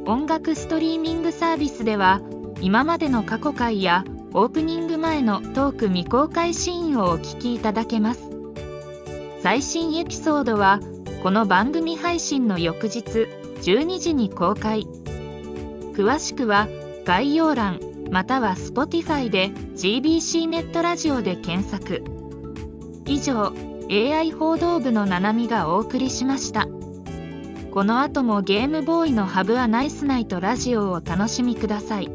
[0.05, 2.19] 音楽ストリーミングサービスでは
[2.59, 8.29] 今までの過去回やオープニング前のトーク未公開シーンをお聞きいただけます。
[9.41, 10.81] 最新エピソードは
[11.21, 13.27] この番組配信の翌日
[13.61, 14.87] 12時に公開。
[15.93, 16.67] 詳しくは
[17.05, 17.79] 概要欄
[18.11, 22.03] または Spotify で GBC ネットラジオで検索。
[23.05, 23.53] 以上
[23.89, 26.67] AI 報道部のななみがお送りしました。
[27.73, 32.07] この後もゲームボーイのハブアナイスナイトラジオをお楽しみください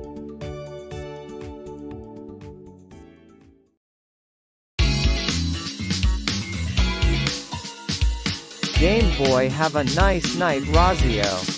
[8.79, 11.58] Game Boy have a nice night Razio.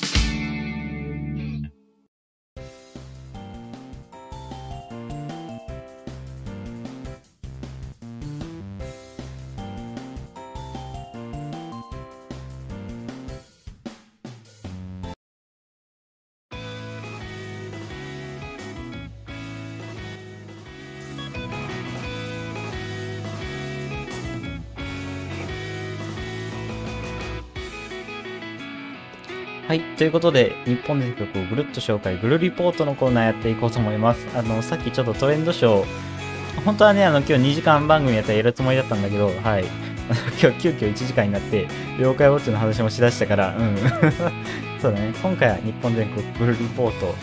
[30.00, 34.26] ということで、日本全国をぐるっと紹介、ぐるリポートのコーナーやっていこうと思います。
[34.34, 39.64] あの、さっきちょっとトレンドショー、本当はね、あの、今日2時間番組やったらやるつもりだったんだけど、はい。
[40.42, 43.76] 今日急遽1時間になって、妖怪ウォッチの話もしだしたから、うん。
[44.80, 45.12] そうだね。
[45.22, 47.14] 今回は日本全国ぐるリポート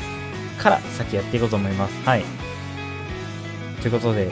[0.59, 1.99] から先やっていこうと思います。
[2.05, 2.23] はい。
[3.81, 4.29] ということで、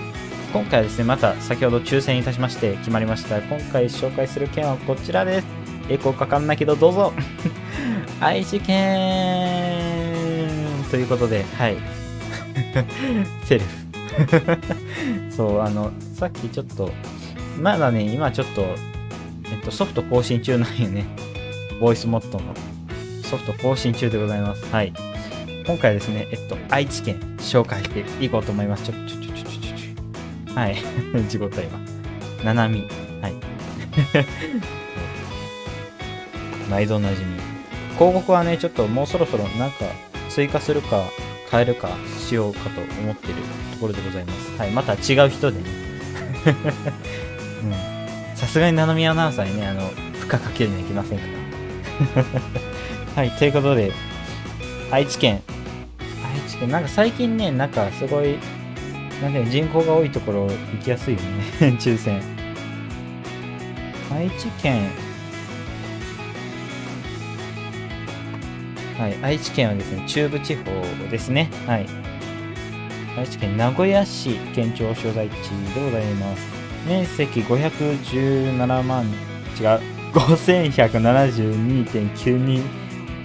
[0.54, 3.40] 今回はですね、また先ほど抽選いたしまして決まりました。
[3.40, 5.48] 今回紹介する件はこちらです。
[5.90, 7.12] エコーかかんないけど、どうぞ
[8.26, 9.78] 愛知県
[10.90, 11.78] ということで、はい。
[13.46, 13.68] セルフ。
[15.30, 16.92] そう、あの、さっきちょっと、
[17.62, 18.66] まだね、今ちょっと、
[19.52, 21.06] えっと、ソフト更新中なんよね。
[21.80, 22.46] ボイスモットの
[23.22, 24.66] ソフト更新中でございます。
[24.74, 24.92] はい。
[25.68, 28.86] 今回ですね、えっと、愛知県紹介していこうと思います。
[28.86, 30.56] ちょ、ちょ、ちょ、ちょ、ちょ、ちょ。
[30.60, 30.78] はい。
[31.30, 31.80] 事故った今。
[32.44, 32.88] ななみ。
[33.22, 33.34] はい。
[36.72, 37.55] 毎度おなじみ。
[37.98, 39.86] 広告はね、ちょっともうそろそろなんか
[40.30, 41.04] 追加するか
[41.50, 43.36] 変えるかしようかと思ってる
[43.74, 44.58] ところでございます。
[44.58, 44.72] はい。
[44.72, 45.66] また違う人でね。
[48.36, 49.82] さすがにななみアナウンサーにね、あの、
[50.20, 51.26] 負荷かけるにはいけませんか
[52.16, 52.26] ら。
[53.16, 53.32] はい。
[53.32, 53.92] ということで、
[54.92, 55.42] 愛知県。
[56.00, 58.38] 愛知県、なんか最近ね、なんかすごい、
[59.22, 61.78] なんか人口が多いところ行きやすいよね。
[61.80, 62.22] 抽選。
[64.14, 65.05] 愛知県。
[68.98, 70.64] はい、愛知県はですね、中部地方
[71.10, 71.50] ですね。
[71.68, 71.86] はい。
[73.18, 76.48] 愛知県名古屋市県庁所在地でございます。
[76.88, 79.12] 面積517万、違う、
[80.14, 82.64] 5172.92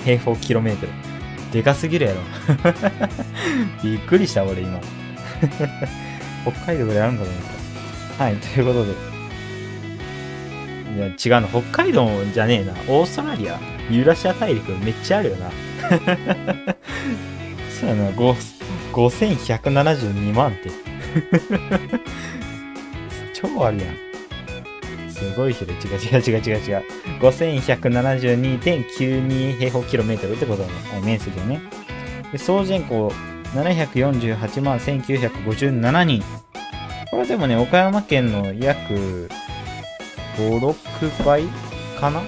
[0.05, 0.93] 平方キロメートル。
[1.53, 2.21] でかすぎるやろ。
[3.83, 4.81] びっくりした、俺今。
[6.43, 7.43] 北海道ぐらいあるんかと思っ
[8.19, 8.25] た。
[8.25, 9.10] はい、ということで。
[10.95, 11.49] いや、違うの。
[11.49, 12.73] 北海道じゃねえな。
[12.89, 13.59] オーストラリア、
[13.91, 15.51] ユーラシア大陸めっちゃあるよな。
[17.81, 20.71] そうやな、5172万って。
[23.33, 23.87] 超あるやん。
[25.09, 25.77] すごい広い。
[25.77, 26.83] 違う違う違う違う違う。
[27.21, 30.75] 5172.92平方キロメートルってことだね。
[31.05, 31.61] 面積をね。
[32.33, 33.13] で、総人口
[33.55, 36.23] 748万1957人。
[37.11, 39.29] これでもね、岡山県の約
[40.41, 41.45] 5、6倍
[42.01, 42.21] かな？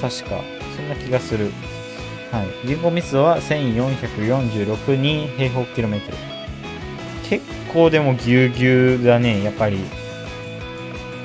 [0.00, 0.42] 確か。
[0.76, 1.50] そんな気がする。
[2.30, 2.66] はい。
[2.66, 6.18] 人口密度は1446人平方キロメートル。
[7.28, 9.78] 結構でもぎゅうぎゅうだね、やっぱり。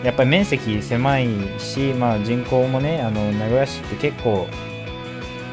[0.03, 1.27] やっぱり面積狭い
[1.59, 4.47] し、まあ人口もね、あの、名古屋市って結構、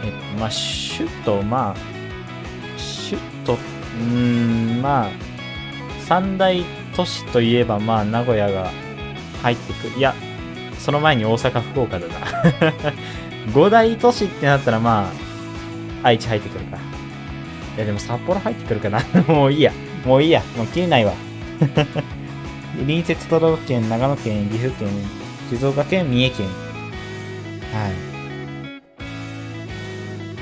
[0.05, 1.75] えっと、まあ、首都、まあ、
[3.11, 3.59] 首都、
[4.01, 5.11] うん、まあ、
[6.07, 6.65] 三大
[6.95, 8.71] 都市といえば、まあ、名古屋が
[9.43, 9.99] 入ってくる。
[9.99, 10.15] いや、
[10.89, 12.15] その前に大阪、福岡だな。
[13.53, 15.13] 五大都市ってなったら、ま
[16.03, 16.79] あ、愛知入ってくるか。
[17.77, 19.03] いや、でも札幌入ってくるかな。
[19.29, 19.73] もういいや。
[20.07, 20.43] もういいや。
[20.57, 21.13] もう切れないわ。
[22.79, 24.89] 隣接都道府県、長野県、岐阜県、
[25.51, 26.47] 静岡県、三重県。
[26.47, 27.93] はい。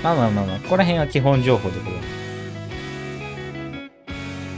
[0.04, 2.02] まあまあまあまあ、ここら辺は基本情報でございま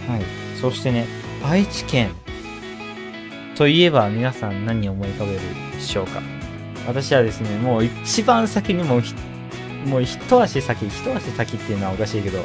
[0.05, 0.11] す。
[0.11, 0.23] はい。
[0.61, 1.07] そしてね、
[1.43, 2.11] 愛知県
[3.59, 5.41] といえば皆さん何を思い浮かべる
[5.73, 6.23] でしょうか？
[6.87, 9.03] 私はですね、もう一番先にもう、
[9.89, 12.39] もう一足先、一足先っていうのはおかしいけど、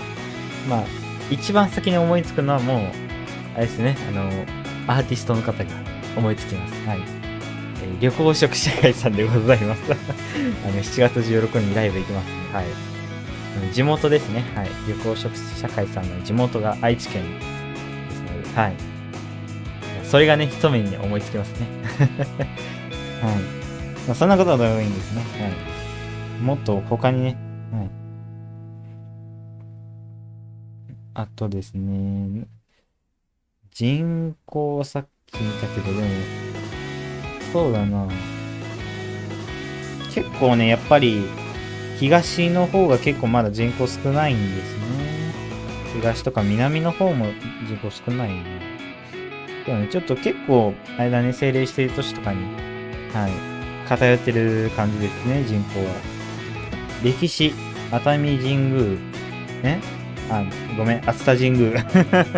[0.67, 0.84] まあ、
[1.30, 2.78] 一番先に思いつくのはもう、
[3.56, 4.23] あれですね、あの、
[4.88, 5.69] アーティストの方が
[6.17, 6.88] 思いつきます。
[6.88, 6.99] はい。
[6.99, 7.04] えー
[8.02, 9.82] 旅行食社会さんでございます。
[9.93, 12.26] あの、7月16日にライブ行きます。
[12.56, 12.65] はい。
[13.71, 14.43] 地元ですね。
[14.56, 14.69] はい。
[14.88, 17.45] 旅行食社会さんの地元が愛知県で
[18.15, 18.92] すので、はい。
[20.13, 21.65] それがね、一目に思いつきますね。
[23.19, 23.36] はい。
[24.06, 25.23] まあ、そんなことはどうでもいいんですね。
[25.23, 26.39] はい。
[26.39, 27.36] もっと他にね、
[27.71, 27.89] はい。
[31.15, 32.45] あとですね、
[33.71, 36.08] 人口さっき見たけど、でも、
[37.52, 38.08] そうだな。
[40.13, 41.23] 結構ね、やっぱり、
[41.97, 44.84] 東の方が結構まだ人口少ないんですね。
[45.95, 47.26] 東とか南の方も
[47.67, 48.73] 人口少ないね。
[49.65, 52.43] そうね、ちょっと結構、あれだね、政令指定都市とかに、
[53.13, 53.32] はい、
[53.88, 55.93] 偏ってる感じですね、人口は。
[57.04, 57.54] 歴史、
[57.91, 58.84] 熱海神宮、
[59.63, 59.82] ね
[60.30, 60.43] あ、
[60.78, 61.86] ごめん、熱田神宮。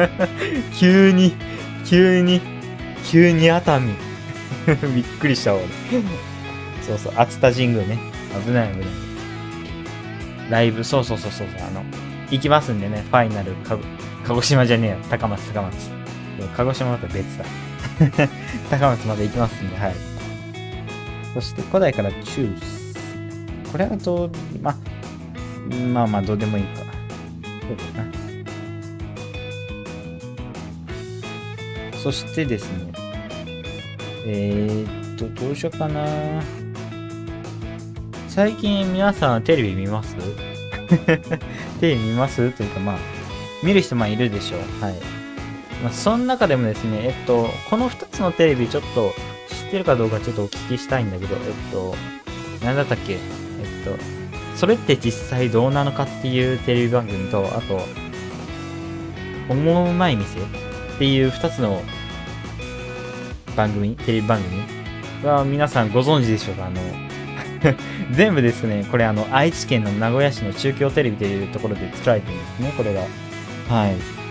[0.77, 1.35] 急に、
[1.85, 2.41] 急に、
[3.05, 3.93] 急に熱海。
[4.95, 6.01] びっくりしたわ、俺。
[6.81, 7.97] そうそう、熱田神宮ね。
[8.45, 8.87] 危ない危ない。
[10.49, 11.83] ライブ、そうそうそうそう、あの、
[12.29, 13.77] 行きますんでね、ファイナル、か
[14.25, 15.94] 鹿児島じゃねえよ、高松、高松。
[16.55, 17.45] 鹿児島だと別だ。
[18.69, 19.95] 高松まで行きますんで、はい。
[21.33, 22.95] そして、古代からチュース。
[23.71, 24.31] これはどう、
[24.61, 24.75] まあ、
[25.93, 26.79] まあまあ、どうでもいいか。
[26.79, 26.87] そう
[27.95, 28.09] だな。
[32.01, 32.91] そしてですね、
[34.27, 36.05] えー、っと、どうしようかな。
[38.27, 40.15] 最近皆さんテレビ見ます？
[41.79, 42.51] テレビ見ます？
[42.51, 42.97] というかまあ、
[43.63, 44.59] 見る人もいるでしょう。
[44.83, 44.95] はい。
[45.85, 49.13] まあ、その中でもですね、えっと、この2つのテレビちょっと
[49.47, 53.13] 知ってるかどうかちょっとお聞きしたいんだけど、えっと、なんだったっけ？
[53.13, 53.19] えっ
[53.85, 53.95] と、
[54.57, 57.81] それって実際どうなのかっていうテレビ番組と、あと、
[59.47, 60.43] 思うまい店っ
[60.97, 61.83] ていう2つの
[63.55, 64.63] 番組、テレビ番組？
[65.23, 66.65] は皆さんご存知でしょうか？
[66.65, 66.81] あの、
[68.09, 73.01] 全部ですね、これあの、愛知県の名古屋市の中京テレビというところで作られてるんですね、これが。
[73.69, 74.24] はい。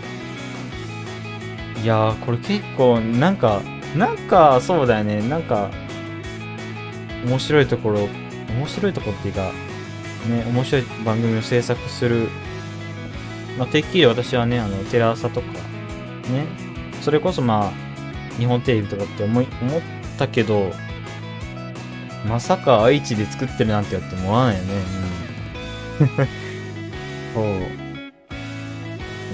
[1.85, 3.61] いやー、これ結構、なんか、
[3.95, 5.71] なんか、そうだよね、なんか、
[7.27, 8.09] 面白いところ、
[8.49, 9.53] 面白いところっていうか、
[10.27, 12.29] ね、面白い番組を制作する、
[13.59, 15.47] まあ、てっきり私はね、あの、テレ朝とか、
[16.31, 16.47] ね、
[17.03, 17.73] それこそまあ、
[18.39, 19.81] 日本テレビとかって思い、思っ
[20.17, 20.73] たけど、
[22.27, 24.73] まさか愛知で作ってるなんてやって思わないよね。
[26.01, 26.09] うん。
[27.35, 27.45] そう。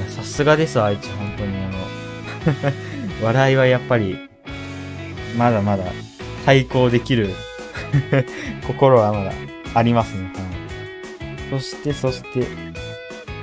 [0.01, 2.00] やさすがです、愛知、本当にあの、
[3.23, 4.19] 笑いはやっぱり、
[5.37, 5.85] まだまだ
[6.45, 7.35] 対抗できる
[8.67, 9.33] 心はまだ
[9.75, 10.25] ありますね。
[10.25, 12.47] はい、そして、そして、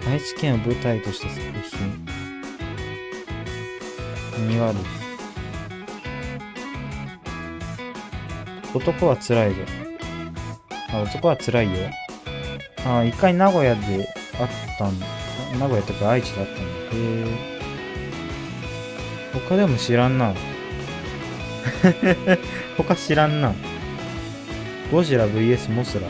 [0.09, 2.05] 愛知県を舞台とした作品。
[4.47, 4.77] にはある。
[8.73, 9.55] 男は辛いぞ。
[10.93, 11.89] あ、男は辛いよ。
[12.85, 14.07] あ、一回名古屋で
[14.39, 15.05] あったんだ。
[15.59, 16.61] 名古屋とか愛知であったんだ。
[16.61, 17.56] へえ。
[19.39, 20.33] 他でも知らんな。
[22.77, 23.53] 他知らんな。
[24.91, 26.07] ゴジラ VS モスラ。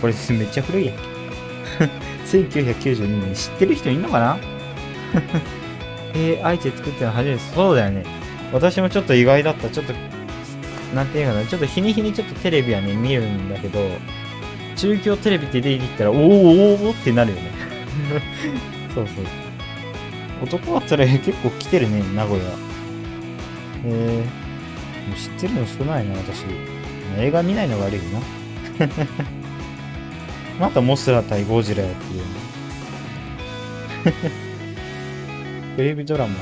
[0.00, 0.96] これめっちゃ古いやん。
[2.26, 4.38] 1992年知ってる人いんのかな？
[6.14, 7.40] えー、愛作ったの初めて。
[7.54, 8.04] そうだよね。
[8.52, 9.68] 私もちょっと意外だった。
[9.68, 9.92] ちょっと、
[10.94, 11.44] なんていうかな。
[11.44, 13.80] ちょっと日に日にちょっとテレビはね、見るんだけど、
[14.76, 17.50] 中京テレビって出てきたら、おーおーおーってなるよね。
[18.94, 19.43] そうそう。
[20.42, 22.44] 男はつら結構来てるね、名古屋。
[23.86, 26.44] えー、もう知ってるの少ないな、私。
[27.18, 28.20] 映画見ないのが悪いな。
[30.58, 32.24] またモスラ対ゴジラやっていうね。
[35.76, 36.34] テレビドラマ。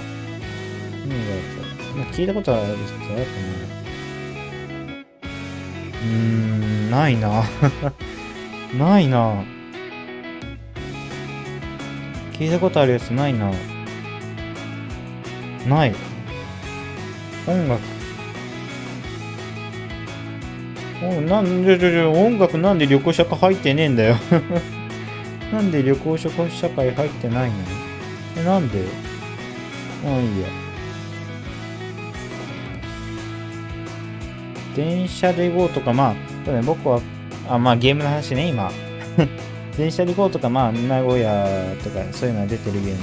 [1.07, 1.39] 何がやっ
[1.93, 3.73] たまあ聞いたことある人あるかな。
[6.03, 7.45] うーん、ないな。
[8.79, 9.45] ないな。
[12.33, 13.53] 聞いたことあるやつないな。
[15.69, 15.95] ない。
[17.47, 17.81] 音楽。
[21.05, 24.17] おなんで、で音楽なんで旅行者会入ってねえんだよ。
[25.53, 27.57] なんで旅行社会入ってないの
[28.39, 28.79] え、なんで？
[30.05, 30.49] まあいいや。
[34.77, 37.01] 電車で行こうとか、まあ、そうね、僕は、
[37.49, 38.71] あ、まあゲームの話ね、今。
[39.77, 42.99] 電車で行こうとか、まあ、名古屋とか、そういうのが出てるゲーム。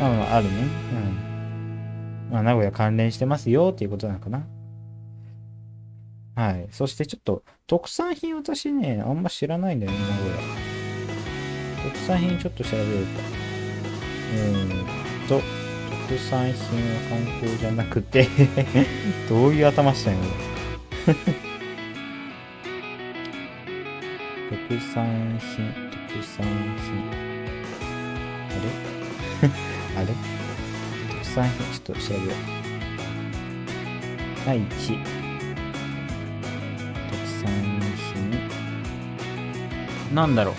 [0.00, 0.50] あまあ、あるね。
[0.92, 1.27] うん。
[2.30, 4.46] まあ、名古屋関連してますよっていうことなのかな。
[6.34, 6.68] はい。
[6.70, 10.36] そしてちょっと、特産品私ね、あんま知らないんだよね、名古屋。
[11.92, 13.22] 特産品ちょっと調べようか。
[14.34, 14.84] えー
[15.24, 15.40] っと、
[16.08, 18.28] 特産品は観光じゃなくて
[19.28, 20.26] どういう頭したんや、こ
[21.08, 21.14] れ。
[24.68, 25.72] 特産品、
[26.08, 27.10] 特産品。
[28.48, 28.50] あ
[29.42, 29.50] れ？
[30.02, 30.14] あれ？
[31.28, 32.20] 特産品、ちょっと調べよ
[34.46, 34.48] う。
[34.48, 34.98] 愛知。
[37.10, 37.50] 特産
[38.14, 38.48] 品。
[40.14, 40.54] なんだろう。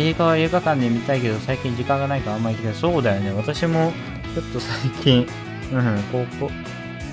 [0.00, 2.76] 映画は映画館で見たいけど、最近時間がないからあんまり行けない。
[2.76, 3.32] そうだよね。
[3.32, 3.92] 私も、
[4.34, 5.26] ちょっと最近、
[5.72, 6.50] うん、高校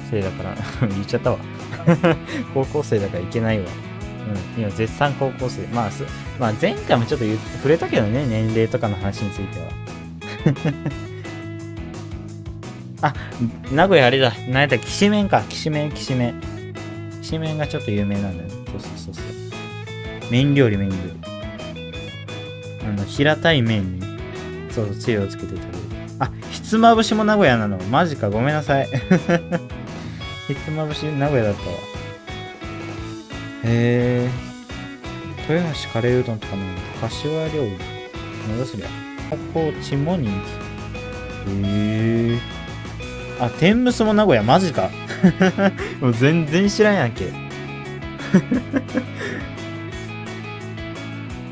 [0.09, 0.55] 生だから、
[0.89, 1.37] 言っちゃったわ。
[2.53, 3.65] 高校生だから行けないわ。
[4.57, 5.67] うん、今絶賛高校生。
[5.67, 6.03] まあ、す
[6.39, 11.14] まあ、前回もちょっと言う触れたけどね、年齢とかの話については。
[13.01, 13.13] あ、
[13.71, 14.33] 名古屋あれだ。
[14.47, 15.41] 何やったっけ、きしめんか。
[15.43, 16.41] きしめん、きしめん。
[17.21, 18.49] きしめんがちょっと有名なんだよ。
[18.49, 19.25] そうそうそうそう。
[20.31, 21.25] 麺料理、麺料理。
[22.87, 24.05] あの、平たい麺に、
[24.71, 25.67] そうそう、つゆをつけて食べる。
[26.19, 27.77] あ、ひつまぶしも名古屋なの。
[27.89, 28.87] マジか、ごめんなさい。
[30.47, 31.75] ひつまぶし名古屋だったわ。
[33.65, 34.29] へえ。
[35.49, 36.63] 豊橋カレーうどんとかの
[37.01, 37.71] 柏料理。
[38.47, 38.87] なんだそりゃ。
[39.53, 40.31] コーチも人気。
[41.49, 42.39] へえ。
[43.39, 44.89] あ、天むすも名古屋、マジか。
[45.99, 47.25] もう全然知らんやんけ。
[47.25, 47.31] へ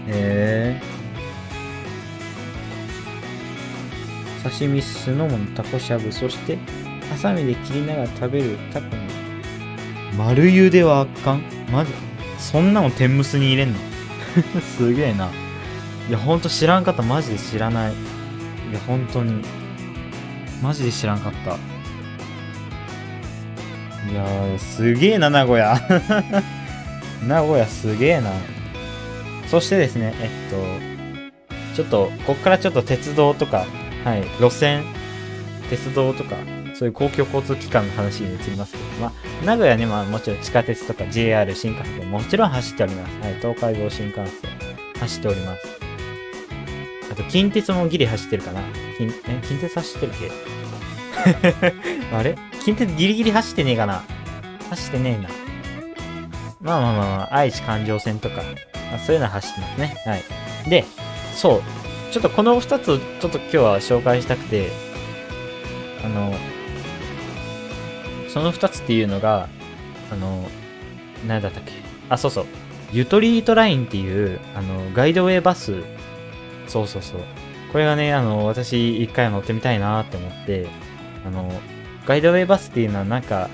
[0.09, 0.81] え。
[4.43, 6.57] 刺身、酢の物、タコしゃぶ、そして、
[7.09, 9.01] ハサミで切りながら食べるタコの
[10.17, 11.43] 丸茹ではあかん？
[11.71, 11.91] マジ？
[12.37, 13.79] そんなの天むすに入れんの？
[14.77, 15.29] すげえな。
[16.09, 17.01] いや、ほんと知らんかった。
[17.03, 17.93] マジで知らない。
[17.93, 17.95] い
[18.73, 19.41] や、本当に。
[20.61, 21.57] マジで知らんかった。
[24.11, 25.79] いやー、すげえな、名古屋。
[27.25, 28.31] 名古屋すげえな。
[29.47, 33.65] そしてですね、えっと、ちょっと、こっからちょっと鉄道とか、
[34.03, 34.83] はい、路線、
[35.69, 36.35] 鉄道とか、
[36.75, 43.19] そういう公共交通機関の話に移りますけど、まあ、名古屋にはもちろん地下鉄とか JR 新幹線もちろん走っております。
[43.21, 44.27] はい、東海道新幹線
[44.99, 45.61] 走っております。
[47.11, 48.61] あと、近鉄もギリ走ってるかな。
[48.97, 50.13] 近、え、近鉄走ってるっ
[51.61, 51.73] け？
[52.13, 52.37] あれ？
[52.63, 54.03] 近鉄ギリギリ走ってねえかな？
[54.69, 55.29] 走ってねえな。
[56.61, 58.37] まあまあまあまあ、愛知環状線とか、
[58.91, 59.95] まあ、そういうのは走ってますね。
[60.05, 60.23] はい。
[60.69, 60.85] で、
[61.35, 61.61] そう。
[62.13, 64.69] ちょっとこの二つをちょっと今日は紹介したくて、
[66.05, 66.33] あの、
[68.29, 69.49] その二つっていうのが、
[70.11, 70.47] あの、
[71.27, 71.71] 何だったっけ？
[72.09, 72.45] あ、そうそう。
[72.91, 75.83] ユトリートラインっていう、あの、ガイドウェイバス、
[76.67, 77.21] そうそうそう。
[77.71, 80.67] これがね、あの、私一回乗ってみたいなって思って、
[81.25, 81.51] あの、
[82.05, 83.49] ガイドウェイバスっていうのはなんか、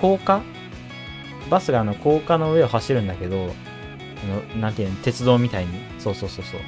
[0.00, 0.42] 高架？
[1.48, 3.54] バスがあの高架の上を走るんだけど、
[4.22, 5.80] あのなんていうの、鉄道みたいに。
[5.98, 6.60] そうそうそうそう。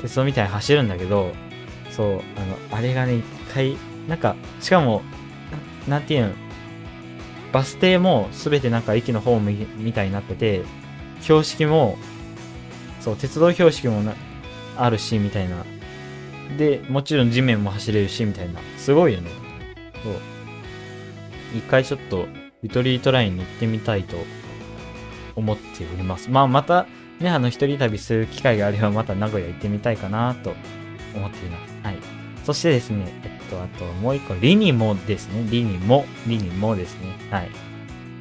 [0.00, 1.32] 鉄道みたいに走るんだけど、
[1.90, 2.22] そう、あの、
[2.76, 3.76] あれがね、一回、
[4.08, 5.02] なんか、しかも、
[5.86, 6.32] なんていうの、
[7.52, 10.62] バス停もすべてなんか駅のホームみみたいになってて、
[11.20, 11.98] 標識も、
[13.00, 14.14] そう、鉄道標識もな
[14.76, 15.64] あるし、みたいな。
[16.56, 18.60] で、もちろん地面も走れるし、みたいな。
[18.76, 19.30] すごいよね。
[20.02, 20.12] そう。
[21.54, 22.26] 一回ちょっと、
[22.62, 24.16] ゆとりートラインに行ってみたいと
[25.36, 26.30] 思っております。
[26.30, 26.86] まあ、また、
[27.20, 30.54] ね、あの、一人旅する機会があれば、また名古屋行ってみたいかなと
[31.14, 31.74] 思っています。
[31.82, 31.98] はい。
[32.44, 35.46] そしてですね、えっと、あと、もう一個、リニモですね。
[35.50, 37.14] リニモ、リニモですね。
[37.30, 37.50] はい。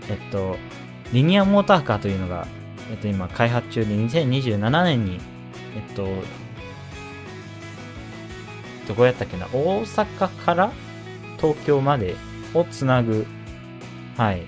[0.10, 0.58] えっと、
[1.14, 2.48] リニアモーターカーというのが、
[2.92, 5.20] えっと、今、開発中で、2027年に、
[5.76, 6.08] えっと、
[8.88, 10.72] どこやったっけな、大阪から
[11.38, 12.16] 東京まで
[12.54, 13.26] をつなぐ、
[14.18, 14.44] はい、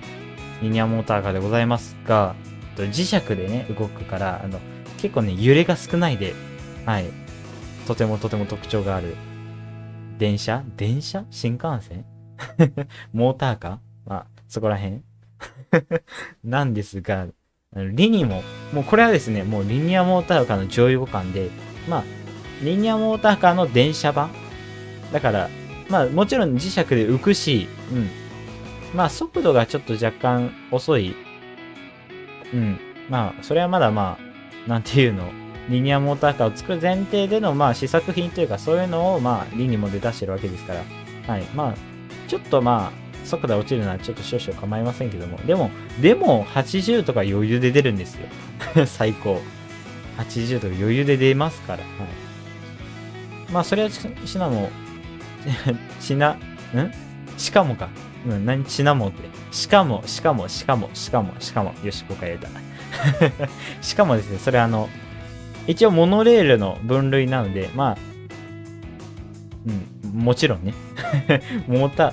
[0.62, 2.34] リニアモーターカーでございますが、
[2.76, 4.58] 磁石でね、動くから、あの、
[4.98, 6.34] 結構ね、揺れが少ないで、
[6.86, 7.06] はい、
[7.86, 9.16] とてもとても特徴がある、
[10.18, 10.64] 電車？
[10.76, 11.24] 電車？
[11.30, 12.04] 新幹線？
[13.12, 13.78] モーターカー？
[14.06, 15.02] まあ、そこら辺。
[16.44, 17.26] なんですが、
[17.74, 18.42] リニも、
[18.72, 21.50] もうこれはですね、もうリニアモーターカーの上位互換で、
[21.88, 22.04] まあ、
[22.62, 24.30] リニアモーターカーの電車版？
[25.12, 25.48] だから、
[25.90, 28.08] まあもちろん磁石で浮くし、うん。
[28.94, 31.14] まあ速度がちょっと若干遅い。
[32.52, 32.78] うん。
[33.08, 34.18] まあ、それはまだま
[34.66, 35.30] あ、なんていうの、
[35.68, 40.84] リニアモーターカーを作る前提でのまあ試作品というかそういうのをまあリニモで出してるわけですから。
[41.26, 41.42] はい。
[41.54, 41.74] まあ、
[42.28, 45.38] ちょっとまあ、速度が落ちるのはちょっと少々構いませんけども。
[45.38, 45.70] でも、
[46.00, 48.26] でも80とか余裕で出るんですよ。
[48.86, 49.40] 最高。
[50.18, 51.78] 80とか余裕で出ますから。
[51.78, 53.52] はい。
[53.52, 54.70] まあ、それはししなも、
[56.00, 56.38] しな、ん？
[57.36, 57.88] しかもか。
[58.26, 58.68] うん、何？
[58.68, 59.28] しなもって。
[59.50, 61.74] しかも、しかも、しかも、しかも、しかも。
[61.82, 63.48] よし、5回言えた。
[63.80, 64.88] しかもですね、それあの、
[65.66, 67.98] 一応モノレールの分類なので、まあ、
[69.66, 70.74] うん、もちろんね。
[71.66, 72.12] モータ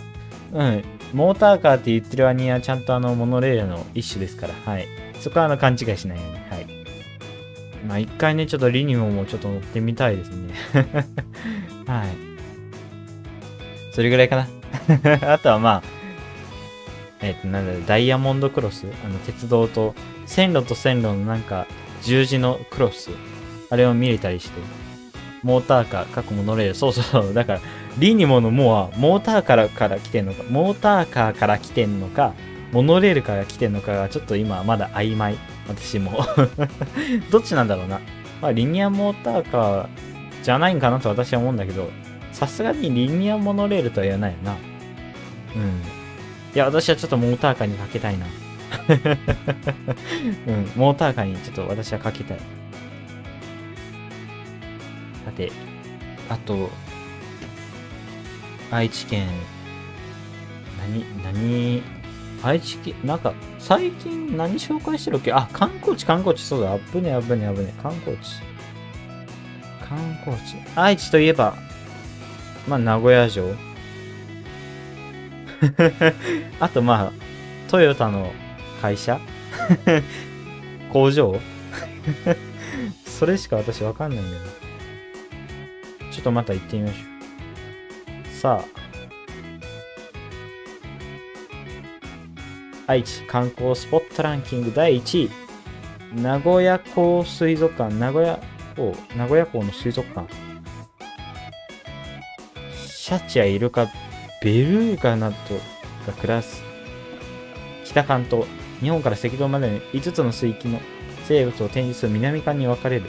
[0.54, 4.88] ー、うん、モーターカーって言ってる割にはちゃんとあの、モノレールの一種ですから、はい。
[5.20, 6.68] そこはあの、勘違いしないように、はい。
[7.88, 10.54] まあ、一回ね、ちょっとリニモもちょっと乗ってみたいですね。
[11.88, 12.27] はい。
[13.98, 14.48] それぐらいかな。
[15.34, 15.84] あとはまあ、
[17.20, 19.96] えっ、と、なんだろう、ダイヤモンドクロスあの、鉄道と、
[20.28, 21.66] 線路と線路のなんか、
[22.04, 23.10] 十字のクロス
[23.72, 24.62] あれを見れたりして。
[25.42, 26.76] モーターカー、過去モノレール。
[26.76, 27.34] そうそうそう。
[27.34, 27.60] だから、
[27.98, 32.36] リニモのモは、モーターからから来てんのか、モーターカーから来てんのか、
[32.72, 35.40] モノレールから来てんのかが、ちょっと今まだ曖昧。
[35.68, 36.24] 私も。
[37.32, 38.00] どっちなんだろうな。
[38.44, 39.88] まあ、リニアモーターカー
[40.44, 41.90] じゃないんかなと私は思うんだけど、
[42.38, 44.54] さすがにリニアモノレールとは言わないよな。
[44.54, 44.56] う
[45.60, 45.82] ん。
[46.54, 48.28] いや、私はちょっとモーターカーにかけたいな。
[50.48, 52.38] うん、モーターカーにちょっと私はかけたい。
[55.26, 55.52] さて、
[56.30, 56.70] あと、
[58.70, 59.28] 愛知県、
[60.80, 61.82] 何、何、
[62.44, 65.34] 愛知県、なんか、最近何紹介してるっけ？
[65.34, 68.44] あ、観光地、観光地、そうだ、危ね危ね危ね、観光地。
[69.90, 70.56] 観光地。
[70.76, 71.56] 愛知といえば、
[72.68, 73.56] まあ、名古屋城。
[76.60, 77.12] あと、まあ、
[77.70, 78.32] トヨタの
[78.82, 79.20] 会社
[80.92, 81.40] 工場
[83.06, 84.52] それしか私わかんないんだよね。
[86.12, 88.36] ちょっとまた行ってみましょう。
[88.36, 88.78] さあ。
[92.88, 95.48] 愛知観光スポットランキング第1位。
[96.16, 98.40] 名古屋港水族館、名古屋
[98.76, 100.28] 港、名古屋港の水族館。
[103.08, 103.88] シャチやイルカ、
[104.42, 105.36] ベルーガなど
[106.06, 106.62] が暮らす
[107.86, 108.46] 北関東、
[108.82, 110.82] 日本から赤道までの5つの水域の
[111.24, 113.06] 生物を展示する南館に分かれる。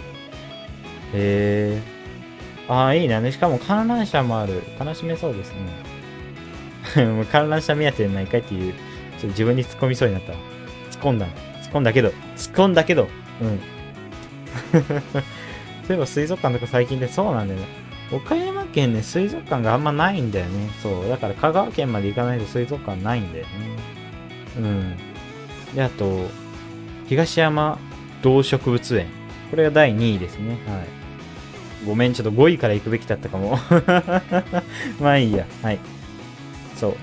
[1.15, 2.73] へー。
[2.73, 3.33] ああ、いいなね。
[3.33, 4.63] しかも観覧車もある。
[4.79, 5.53] 楽しめそうです
[6.95, 7.05] ね。
[7.05, 10.39] もう観覧車目当てでないかいっていう、ちょっと自分に突っ込みそうになったわ。
[10.93, 11.27] 突っ込んだ。
[11.27, 11.33] 突っ
[11.73, 13.09] 込んだけど、突っ込んだけど、
[13.41, 13.61] うん。
[15.89, 17.88] そういえば水族館とか最近でそうなんだよね。
[18.11, 20.71] 岡山県ね、水族館があんまないんだよね。
[20.83, 21.09] そう。
[21.09, 23.51] だから香川県まで行かないと水族館ないんだよね。
[24.59, 24.97] うん。
[25.75, 26.29] で、あと、
[27.07, 27.79] 東山
[28.23, 29.07] 動植物園。
[29.51, 30.59] これが第2位ですね。
[30.67, 30.87] はい。
[31.87, 33.59] ごめん、ちょっと5位から行くべきだったかも。
[35.01, 35.47] まあいいや。
[35.63, 35.79] はい。
[36.77, 36.97] そう。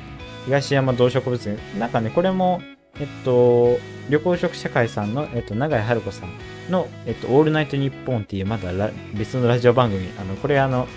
[0.45, 1.57] 東山動植物園。
[1.79, 2.61] なんかね、これも、
[2.99, 3.77] えっと、
[4.09, 10.07] 旅行食社会さんの、えっと、永井春子さんの、えっと、オールナイトニッポンっていう、まだラ別のラジオ番組。
[10.19, 10.87] あの、これあの、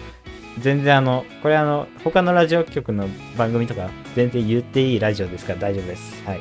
[0.60, 6.22] 全然あの、これあの、他のラジオ局の番組とか、全然言っていいラジオですから大丈夫です。
[6.24, 6.40] はい。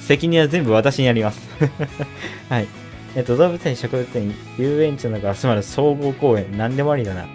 [0.00, 1.40] 責任は全部私にやります。
[2.48, 2.66] はい。
[3.14, 7.26] えっと、動物園、植物園、遊園地などが集まる総合公園、なんでもありだな。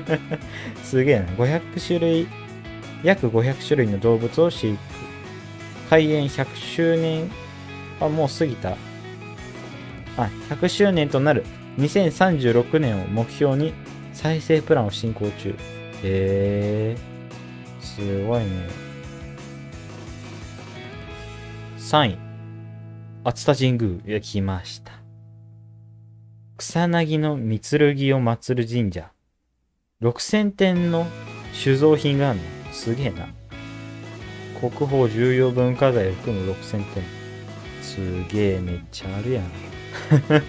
[0.82, 1.26] すげえな。
[1.36, 2.26] 500種類、
[3.02, 4.95] 約500種類の動物を飼育。
[5.88, 7.30] 開園100周年、
[8.00, 8.76] あ、もう過ぎた。
[10.16, 11.44] あ、100周年となる
[11.78, 13.72] 2036年を目標に
[14.12, 15.50] 再生プランを進行中。
[15.50, 15.54] へ
[16.02, 18.68] えー、すごいね。
[21.78, 22.18] 3位、
[23.24, 24.00] 熱田神宮。
[24.06, 24.92] いや、来ました。
[26.56, 29.12] 草薙の三剣を祀る神社。
[30.02, 31.06] 6000点の
[31.52, 32.44] 酒造品があるの。
[32.72, 33.28] すげえな。
[34.60, 37.02] 国宝重要文化財を含む6000点。
[37.82, 37.98] す
[38.28, 39.44] げえ、めっちゃあるやん。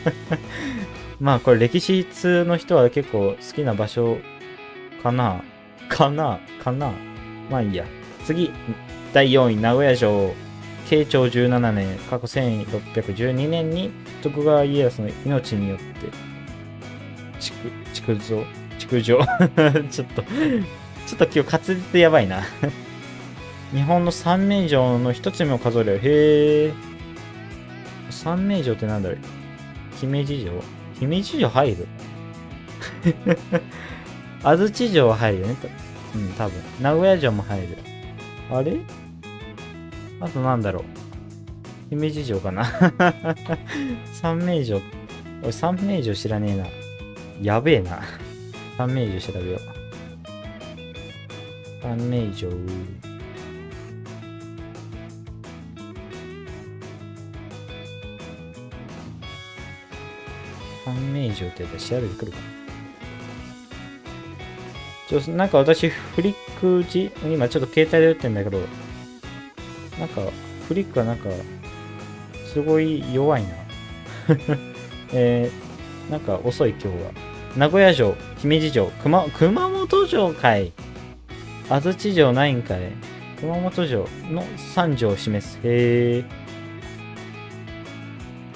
[1.19, 4.17] まあこれ歴史通の人は結構好きな場所
[5.01, 5.41] かな
[5.89, 6.39] かな？
[6.63, 6.91] かな？
[7.49, 7.85] まあいいや。
[8.25, 8.51] 次、
[9.13, 10.33] 第4位、名古屋城。
[10.89, 13.91] 慶長17年、過去1612年に
[14.21, 15.85] 徳川家康の命によって、
[17.41, 17.55] 築、
[17.93, 18.43] 築造、
[18.79, 19.19] 築城？
[19.91, 22.41] ちょっと、ちょっと今日滑舌やばいな。
[23.73, 25.99] 日本の三名城の一つにも数える。
[26.01, 26.73] へえ。
[28.09, 29.19] 三名城ってなんだろう
[29.99, 30.51] 姫路城？
[30.99, 31.87] 姫路城入る？
[34.43, 35.55] 安土城は入るよね。
[36.15, 36.61] うん、多分。
[36.81, 37.77] 名古屋城も入る。
[38.51, 38.77] あれ？
[40.21, 40.83] あとなんだろう。
[41.89, 42.65] 姫路城かな
[44.13, 44.81] 三名城。
[45.43, 46.65] 俺三名城知らねえな。
[47.41, 48.01] やべえな。
[48.77, 49.61] 三名城調べよう。
[51.83, 52.49] 三名城。
[60.87, 62.43] 三名城ってやったら調べてくるかな。
[65.21, 68.59] ちょ、なんか私、フリック字、今ちょっと携帯で打ってんだけど、
[69.99, 70.21] なんか、
[70.67, 71.29] フリックはなんか、
[72.53, 73.49] すごい弱いな。
[75.13, 76.93] えー、なんか遅い今日は。
[77.55, 80.73] 名古屋城、姫路城、熊、熊本城かい。
[81.69, 82.91] 安土城ないんかい。
[83.39, 84.43] 熊本城の
[84.75, 85.59] 3城を示す。
[85.63, 86.25] へー。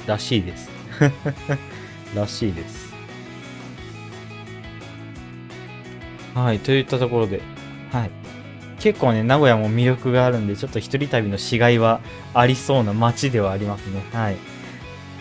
[0.07, 0.69] らしいです。
[2.15, 2.91] らしいです。
[6.33, 7.41] はい、といったところで、
[7.91, 8.11] はい。
[8.79, 12.01] 結構ね、名古屋も魅力があるんで、ちょっと一人旅のしがいは
[12.33, 14.01] ありそうな街ではありますね。
[14.13, 14.37] はい。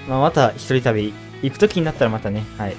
[0.08, 1.12] まあ、また一人旅
[1.42, 2.76] 行くときになったらまたね、はい。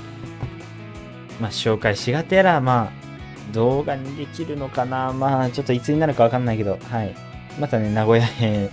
[1.39, 5.12] まあ、紹介しがてら、まあ、動画にできるのかな。
[5.14, 7.16] まあ、ちょっといつになるかわかんないけど、はい。
[7.59, 8.70] またね、名古屋編、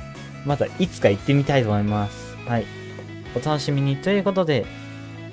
[0.47, 2.37] またいつか行ってみたいと思います。
[2.47, 2.65] はい。
[3.35, 3.97] お楽しみに。
[3.97, 4.65] ということで、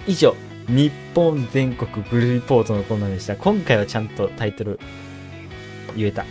[0.07, 0.35] 以上、
[0.67, 3.35] 日本全国ブルーリポートのコーナーでした。
[3.35, 4.79] 今回はちゃんとタイトル
[5.95, 6.25] 言えた。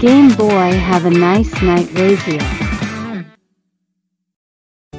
[0.00, 2.40] Game Boy have a nice night radio.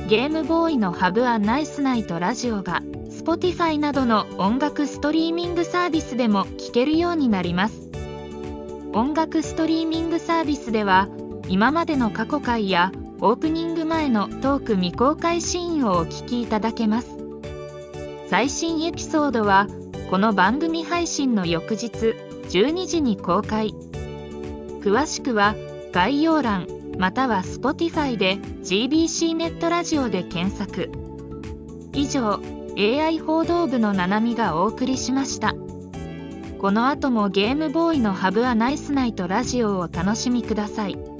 [0.07, 7.89] ゲームボーイのハブアナイスナイトラジオが Spotify などの音楽ストリーミングサービスでも聴けるようになります
[8.93, 11.07] 音楽ストリーミングサービスでは
[11.47, 12.91] 今までの過去回や
[13.23, 17.15] オープニング前のトーク未公開シーンをお聞きいただけます。
[18.27, 19.67] 最新エピソードは
[20.09, 22.15] この番組配信の翌日
[22.49, 23.75] 12時に公開。
[24.81, 25.53] 詳しくは
[25.91, 26.65] 概要欄
[26.97, 30.89] または Spotify で GBC ネットラジオで検索。
[31.93, 32.41] 以上
[32.75, 35.53] AI 報道部のななみがお送りしました。
[36.57, 41.10] この後もゲームボーイのハブアナイスナイトラジオをお楽しみください。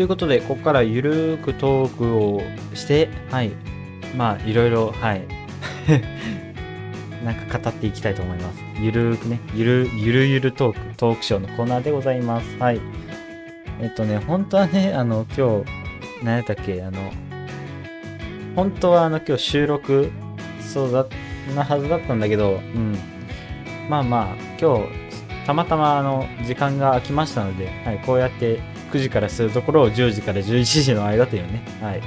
[0.00, 2.40] ということで、ここからゆるーくトークを
[2.72, 3.50] して、はい。
[4.16, 5.28] まあ、いろいろ、はい。
[7.22, 8.64] なんか語っていきたいと思います。
[8.80, 12.56] ゆるーくね、ゆる、ゆるゆるトーク、トークショーのコーナーでございます。
[12.58, 12.80] はい。
[13.82, 17.12] えっとね、本当はね、あの、今日、何やったっけ、あの、
[18.56, 20.10] 本当はあの、今日収録、
[20.62, 21.04] そうだ、
[21.54, 22.96] なはずだったんだけど、うん。
[23.90, 24.84] まあまあ、今日、
[25.44, 28.60] たまたまあの、時間が空きましたので、はい、こうやって
[28.90, 32.02] 9時からするところを10時から11時の間というね、はい。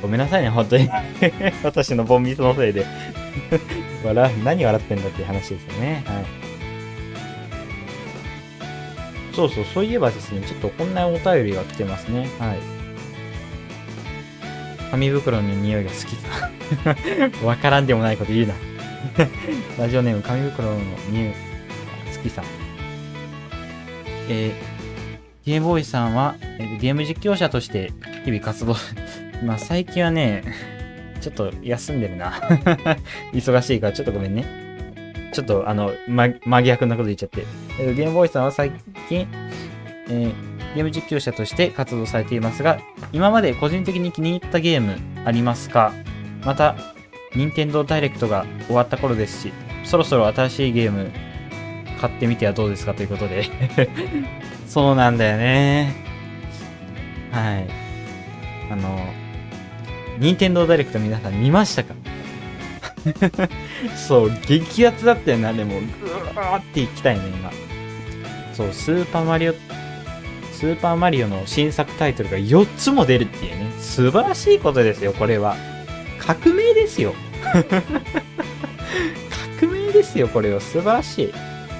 [0.00, 0.88] ごめんなさいね、本当に。
[1.64, 2.86] 私のボンミスのせいで。
[4.04, 6.04] 笑う、何笑ってんだっていう話ですよね。
[6.06, 6.24] はい。
[9.34, 12.28] そうそう、そういえばですね、ちょっとこんなお便りが来てますね。
[12.38, 12.58] はい。
[14.90, 16.50] 紙袋の匂いが好きさ。
[17.44, 18.54] わからんでもないこと言うな。
[19.78, 20.78] ラジオネーム、紙袋の
[21.10, 21.32] 匂いが
[22.14, 22.42] 好きさ。
[24.28, 24.75] えー、
[25.46, 26.34] ゲームボーイさんは、
[26.80, 27.92] ゲーム実況者として
[28.24, 28.74] 日々活動。
[29.46, 30.42] まあ最近はね、
[31.20, 32.32] ちょっと休んでるな。
[33.32, 34.44] 忙しいからちょっとごめんね。
[35.32, 37.44] ちょっとあの、ま、真逆なこと言っちゃって。
[37.78, 38.72] えーゲームボーイさんは最
[39.08, 39.26] 近、
[40.08, 40.32] えー
[40.74, 42.78] ゲーム実況者として活動されていますが、
[43.12, 45.92] 今まで個人的に気に入ったゲームありますか？
[46.44, 46.76] また、
[47.34, 49.52] 任天堂ダイレクトが終わった頃ですし、
[49.84, 51.10] そろそろ新しいゲーム
[52.00, 53.48] 買ってみてはどうですかということで。
[54.76, 55.94] そうなんだよね。
[57.32, 57.66] はい。
[58.70, 59.00] あの、
[60.18, 61.94] 任天堂ダイレクト皆さん見ましたか？
[63.96, 67.50] そう、激アツだったよな、でも、ぐわーっていきたいね、今。
[68.52, 69.54] そう、スーパーマリオ、
[70.52, 75.56] スーパーマリオの新作タイトルが4つも出るっていうね、素晴らしいことですよ、これは。
[76.18, 77.14] 革命ですよ。
[79.58, 80.60] 革命ですよ、これは。
[80.60, 81.32] 素晴らしい。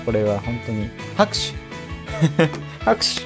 [0.06, 0.88] これは本当に。
[1.18, 3.22] 拍手拍手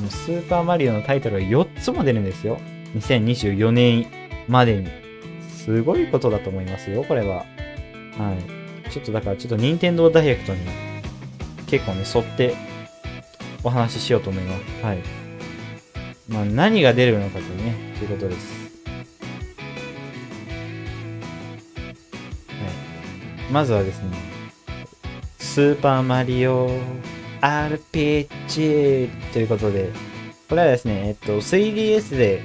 [0.00, 2.58] もうスーパーマリオのタイトルが4つも出るんですよ。
[2.96, 4.06] 2024年
[4.48, 4.88] までに。
[5.50, 7.44] すごいことだと思いますよ、これは。
[8.16, 8.34] は
[8.88, 8.90] い。
[8.90, 10.60] ちょっとだから、ちょっと任天堂ダイレクトに
[11.66, 12.54] 結構ね、沿って
[13.62, 14.82] お話ししようと思います。
[14.82, 14.98] はい。
[16.26, 18.70] まあ、何が出るのかというね、ということです。
[22.48, 22.54] は
[23.50, 23.52] い。
[23.52, 24.16] まずはですね、
[25.38, 26.70] スーパーマリオ
[27.40, 29.92] RPG ということで、
[30.48, 32.42] これはですね、えっと、3DS で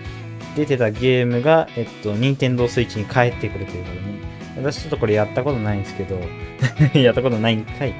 [0.56, 4.16] 出てたゲームが、えっと、任天堂スイッチに帰ってくるということでね。
[4.58, 6.20] 私ちょっとこれやったことないんですけど、
[7.00, 7.94] やったことないんかい。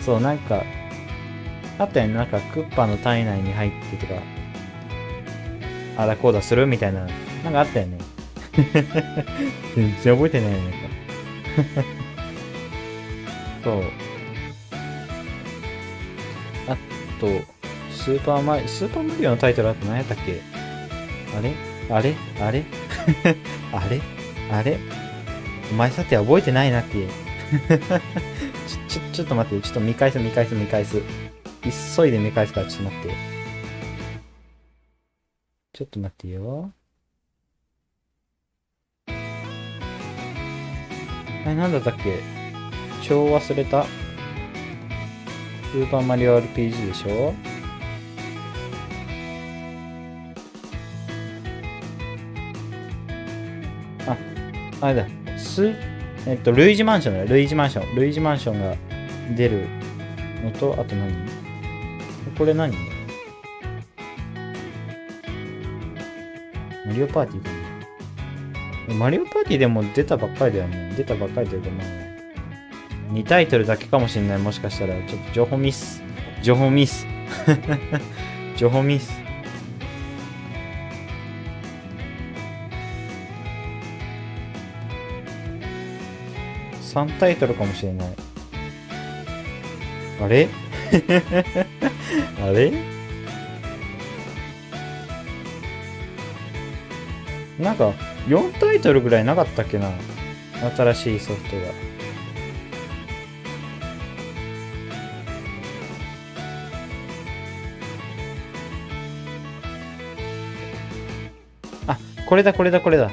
[0.00, 0.62] そう、なんか、
[1.78, 4.20] あったよね、なんかクッパの体内に入ってとか、
[5.96, 7.06] あだこうだするみたいな、
[7.44, 7.98] なんかあったよね。
[9.74, 10.74] 全然覚えてないよね。
[13.64, 13.84] そう。
[17.18, 17.26] と、
[17.90, 20.40] スーパーマリ、スーパーマリオのタイトルあと何やったっけ？
[21.36, 21.54] あれ？
[21.90, 22.14] あれ？
[22.40, 22.64] あれ？
[23.72, 24.00] あれ？
[24.50, 24.78] あれ？
[25.70, 27.06] お前さて覚えてないなって。
[27.68, 31.02] ちょ、ちょ、ちょっと待って、ちょっと見返す見返す見返す。
[31.96, 33.14] 急いで見返すからちょっと待って。
[35.72, 36.70] ちょっと待ってよ。
[39.08, 39.12] あ
[41.48, 42.20] れ、なんだったっけ？
[43.02, 43.86] 超忘れた。
[45.76, 47.34] スーパーマリオ RPG でしょ？
[54.06, 54.16] あ、
[54.80, 55.06] あれだ。
[55.36, 55.74] ス、
[56.26, 57.26] えっと、ルイージマンションだよ。
[57.28, 57.94] ルイージマンション。
[57.94, 58.74] ルイージマンションが
[59.36, 59.66] 出る
[60.42, 61.12] のと、あと何？
[62.38, 62.74] これ何？
[66.86, 67.50] マリオパーティーか
[68.88, 70.94] なマリオパーティーでも出たばっかりだよね。
[70.96, 72.05] 出たばっかりというかまあ、
[73.16, 74.38] 2タイトルだけかもしれない。
[74.38, 76.02] もしかしたら、ちょっと情報ミス。
[76.42, 77.06] 情報ミス。
[78.58, 79.10] 情報ミス。
[86.92, 88.08] 3タイトルかもしれない。
[90.22, 90.48] あれ？
[92.44, 92.72] あれ？
[97.58, 97.94] なんか、
[98.28, 99.90] 4タイトルぐらいなかったっけな？
[100.76, 101.85] 新しいソフトが。
[112.26, 113.10] これだ、これだ、これだ。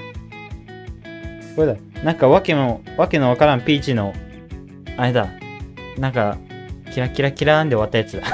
[1.55, 1.76] これだ。
[2.03, 4.14] なんか、わけの、わけのわからんピーチの、
[4.97, 5.30] あれだ。
[5.97, 6.38] なんか、
[6.91, 8.28] キラキラキラーンで終わったやつだ。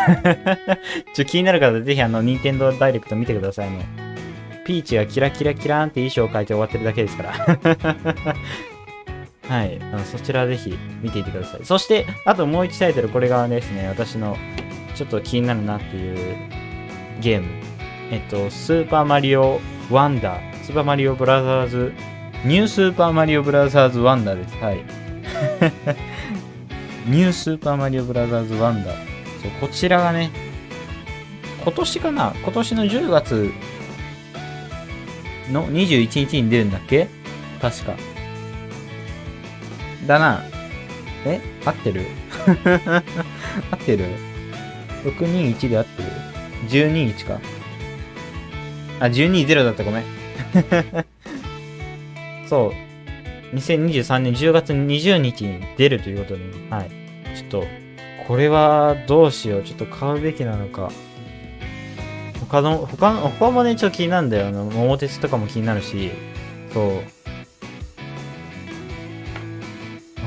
[1.13, 3.67] ちょ、気になる方、ぜひあの、任天堂ダイレクト見てください。
[3.67, 3.79] あの、
[4.65, 7.33] ピーチがキラキラキラーンって衣装を変えて終わってるだけですから。
[9.49, 9.79] はい。
[9.81, 11.61] あのそちらぜひ見ていてください。
[11.63, 14.37] そして、あともう一タイトル、これがですね、私の
[14.93, 16.37] ちょっと気になるなっていう
[17.19, 17.47] ゲーム。
[18.11, 19.59] えっと、スーパーマリオ
[19.89, 20.48] ワンダー。
[20.69, 21.93] スーパーマリオブラザーズ、
[22.45, 24.55] ニュースーパーマリオブラザーズワンダです。
[24.57, 24.77] はい。
[27.09, 28.91] ニュースーパーマリオブラザーズワンダ。
[28.91, 28.97] そ
[29.47, 30.29] う、こちらがね、
[31.63, 32.35] 今年かな？
[32.43, 33.51] 今年の10月
[35.51, 37.07] の21日に出るんだっけ？
[37.59, 37.93] 確か。
[40.05, 40.43] だな。
[41.25, 41.41] え？
[41.65, 42.05] 合ってる？
[42.45, 43.01] 合
[43.75, 44.05] ってる
[45.03, 46.09] ?621 で合ってる
[46.69, 47.39] ?121 か。
[48.99, 50.18] あ、120だったごめん。
[52.47, 52.73] そ
[53.53, 56.89] う、2023年10月20日に出るということで、はい。
[57.35, 57.67] ちょっと、
[58.27, 59.63] これはどうしよう。
[59.63, 60.91] ちょっと買うべきなのか。
[62.49, 64.47] 他の、他の、他もね、ちょっと気になるんだよ。
[64.47, 66.11] あの、桃鉄とかも気になるし、
[66.73, 67.19] そう。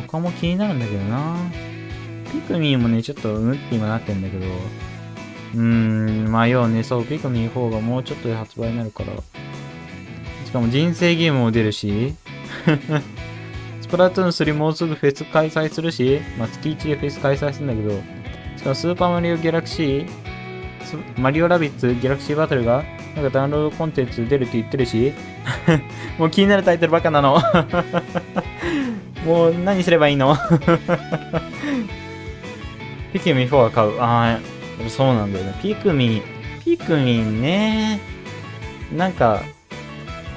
[0.09, 1.37] 他も気になるんだけどな。
[2.33, 4.47] ピクミンもね、ちょっとうんって今なってんだけど、
[5.55, 6.83] うーん、迷うね。
[6.83, 9.12] そう、ピクミン4がもうちょっとで発売になるから。
[10.53, 12.14] しかも人生ゲームも出るし、
[13.80, 17.98] スプラトゥーン3もうすぐフェス開催するし、まあ、月1でフェス開催するんだけど、
[18.59, 20.07] しかもスーパーマリオギャラクシー、
[21.18, 22.84] マリオラビッツギャラクシーバトルが、
[23.16, 25.14] なんかダウンロードコンテンツ出るって言ってるし、
[26.20, 27.40] もう気になるタイトルばっかなの。
[29.24, 30.36] もう何すればいいの？
[33.14, 33.98] ピクミン4は買う。
[33.98, 34.38] あ
[34.86, 35.55] あ、そうなんだよね。
[35.62, 36.22] ピクミン、
[36.62, 38.00] ピクミンね。
[38.94, 39.40] なんか、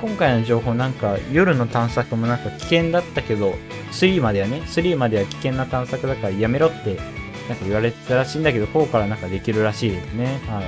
[0.05, 3.55] 今回の情報なんか夜の探索もなんか危険だったけど、
[3.91, 6.95] 3まではね、3までは危険な探索だからやめろって
[7.49, 10.39] なんか言われてたらしいんだけど、4からなんかできるらしいですね。
[10.47, 10.65] はい。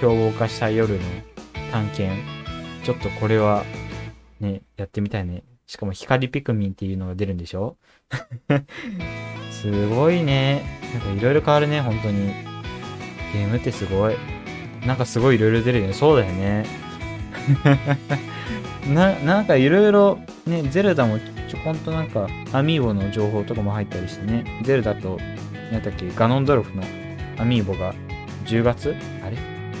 [0.00, 1.00] 凶暴化した夜の
[1.70, 2.20] 探検。
[2.82, 3.64] ちょっとこれは、
[4.40, 5.44] ね、やってみたいね。
[5.68, 7.76] しかも光ピクミンっていうのが出るんでしょ？
[9.52, 10.62] すごいね。
[10.94, 12.32] なんかいろいろ変わるね、本当に。
[13.32, 14.16] ゲームってすごい。
[14.84, 15.92] なんかすごいいろいろ出るよね。
[15.92, 16.85] そうだよね。
[18.92, 24.44] な、なんかいろいろ、ね、ゼルダもちょこんとなんか、アミーボの情報とかも入ったりしてね。
[24.64, 25.18] ゼルダと、
[25.72, 26.82] なんだっけ、ガノンドルフの
[27.38, 27.94] アミーボが
[28.46, 28.94] 10月？
[29.24, 29.36] あれ？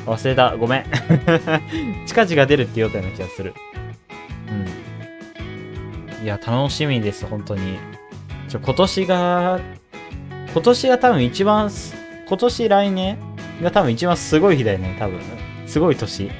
[0.06, 0.56] 忘れた。
[0.56, 0.84] ごめん。
[2.06, 3.54] 近々出るって言おうたような気がする。
[6.18, 6.24] うん。
[6.24, 7.78] いや、楽しみです、本当に。
[8.48, 9.60] ちょ、今年が、
[10.52, 11.70] 今年が多分一番、
[12.28, 13.18] 今年来年
[13.62, 15.20] が多分一番すごい日だよね、多分。
[15.66, 16.30] すごい年。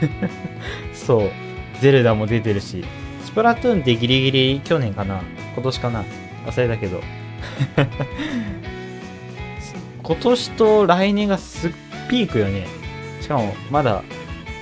[0.94, 1.30] そう。
[1.80, 2.84] ゼルダも出てるし。
[3.24, 5.22] スプラトゥーンってギリギリ去年かな
[5.54, 6.04] 今年かな
[6.46, 7.02] 忘れたけど。
[10.02, 11.72] 今年と来年がすっ
[12.08, 12.66] ピークよね。
[13.20, 14.02] しかも、まだ、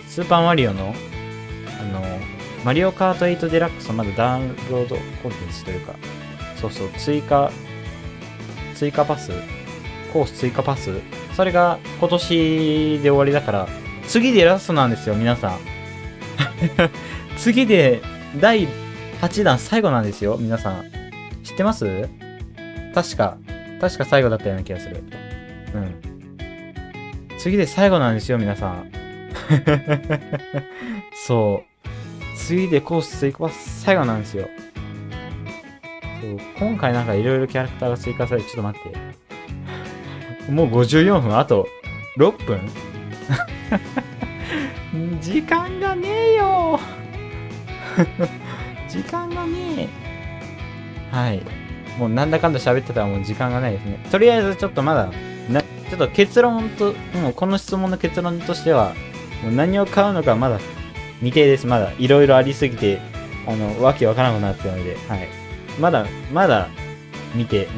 [0.08, 0.94] スーパーマリオの、
[1.80, 2.02] あの、
[2.64, 5.94] マリオカート8デラックスはまだダウンロードコンテンツというか、
[6.56, 7.50] そうそう、追加、
[8.74, 9.32] 追加パス？
[10.12, 10.90] コース追加パス？
[11.36, 13.68] それが今年で終わりだから、
[14.06, 15.58] 次でラストなんですよ、皆さん。
[17.36, 18.00] 次で
[18.40, 18.68] 第
[19.20, 20.84] 8弾最後なんですよ、皆さん。
[21.42, 22.08] 知ってます？
[22.94, 23.36] 確か、
[23.80, 25.02] 確か最後だったような気がする。
[25.74, 25.94] うん。
[27.38, 28.90] 次で最後なんですよ、皆さん。
[31.26, 31.68] そう。
[32.36, 34.48] 次でコース追加は最後なんですよ。
[36.20, 38.82] そう今回なんかいろいろキャラクターが追加されて、ちょっと待っ
[40.46, 40.52] て。
[40.52, 41.66] もう54分、あと
[42.18, 42.60] 6分？
[45.20, 46.80] 時間がねえよ
[48.88, 49.88] 時間がね
[51.12, 51.14] え。
[51.14, 51.42] はい。
[51.98, 53.98] もうなんだかんだ喋ってたらもう時間がないですね。
[54.10, 55.10] とりあえずちょっとまだ、
[55.48, 58.94] な、ちょっと結論と、もうこの質問の結論としては、
[59.42, 60.58] もう何を買うのかまだ
[61.18, 61.66] 未定です。
[61.66, 63.00] まだいろいろありすぎて、
[63.46, 65.28] あの、わけわからなくなってるので、はい。
[65.78, 66.68] まだ、まだ
[67.34, 67.68] 見て、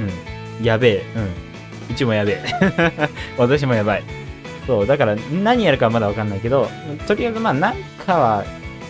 [0.60, 0.64] うん。
[0.64, 1.92] やべえ、うん。
[1.92, 2.44] うちもやべえ。
[3.36, 4.25] 私もやばい。
[4.66, 6.68] そう、だから何やるかはまだわかんないけど、
[7.06, 8.44] とりあえずまあなんかは、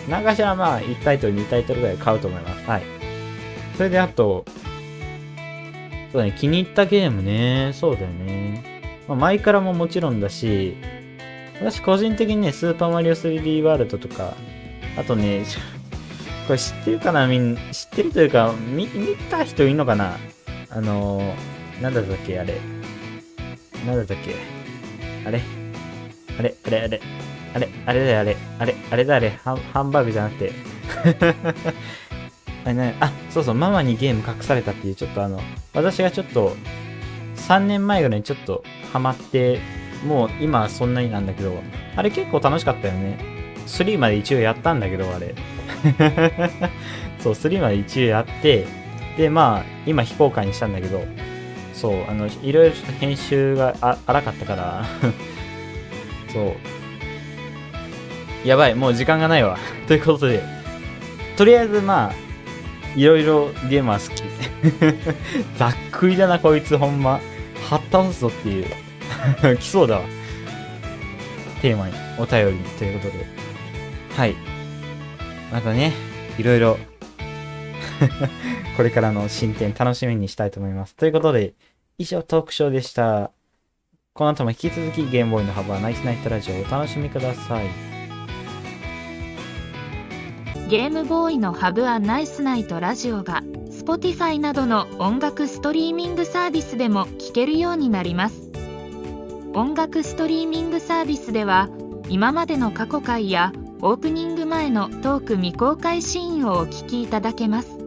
[0.09, 2.69] 何かしらまあ1タイトル2タイトルぐらい買うと思います。
[2.69, 2.83] はい。
[3.75, 4.45] それであと、
[6.11, 7.71] そうだね、気に入ったゲームね。
[7.73, 8.81] そうだよね。
[9.07, 10.75] まあ、前からももちろんだし、
[11.59, 14.33] 私個人的にね、スーパーマリオ 3D ワールドとか、
[14.97, 15.43] あとね、
[16.47, 17.27] これ知ってるかな？
[17.27, 20.17] みんな、知ってるというか、見、見た人いるのかな？
[20.69, 22.55] あのー、なんだったっけあれ。
[23.85, 24.33] なんだったっけ？
[25.25, 25.41] あれ
[26.39, 27.01] あれあれあれ
[27.53, 30.51] あれあれだよあれあれあれだあれハンバーグじゃなくて。
[32.67, 35.39] あれね、あ、そうそう、ママにゲーム隠されたっていう、ちょっとあの、
[35.73, 36.53] 私がちょっと、
[37.35, 38.61] 3年前ぐらいにちょっと
[38.91, 39.61] ハマって、
[40.05, 41.53] もう今はそんなになんだけど、
[41.95, 43.17] あれ結構楽しかったよね。
[43.67, 45.33] 3まで一応やったんだけど、あれ。
[47.19, 48.65] そう、3まで一応やって、
[49.17, 51.05] で、まあ、今非公開にしたんだけど、
[51.73, 53.75] そう、あの、いろいろちょっと編集が
[54.05, 54.85] 荒かったから、
[56.37, 56.55] そ
[58.43, 58.47] う。
[58.47, 59.57] やばい、もう時間がないわ。
[59.87, 60.43] ということで、
[61.35, 62.13] とりあえずまあ、
[62.95, 64.23] いろいろゲームは好き。
[65.57, 67.19] ざっくりだな、こいつほんま。
[67.69, 68.65] はった倒すぞっていう。
[69.57, 70.01] 来そうだわ。
[71.61, 73.25] テーマに、お便りにということで。
[74.15, 74.35] はい。
[75.51, 75.91] またね、
[76.37, 76.77] いろいろ、
[78.77, 80.95] これからの進展楽しみにしたいと思います。
[80.95, 81.53] ということで、
[81.97, 83.31] 以上トークショーでした。
[84.17, 87.87] この後も引き続きゲームボーイのハブはナイスナイトラジオをお楽しみください。
[90.69, 98.49] ゲームボーイのハブアンナイスナイトラジオが Spotify などの音楽ストリーミングサービスでも聴けるようになります
[99.53, 101.69] 音楽ストリーミングサービスでは
[102.09, 107.77] 今までの過去回やオープニング前のトーク未公開シーンをお聞きいただけます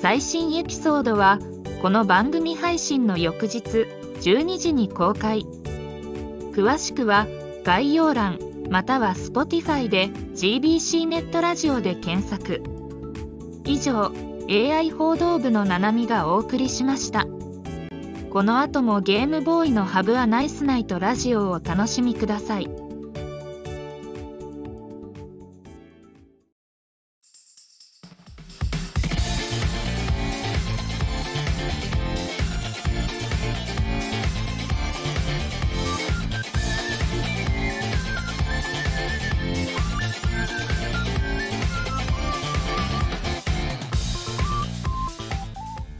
[0.00, 1.38] 最新エピソードは
[1.80, 3.86] この番組配信の翌日
[4.20, 5.46] 12時に公開。
[6.52, 7.26] 詳しくは
[7.64, 8.38] 概要欄
[8.70, 12.62] または Spotify で GBC ネットラジオで検索。
[13.64, 14.12] 以上
[14.48, 17.26] AI 報道部のななみがお送りしました。
[18.30, 22.87] この後もゲームボーイのハブはナイスナイトラジオをお楽しみください。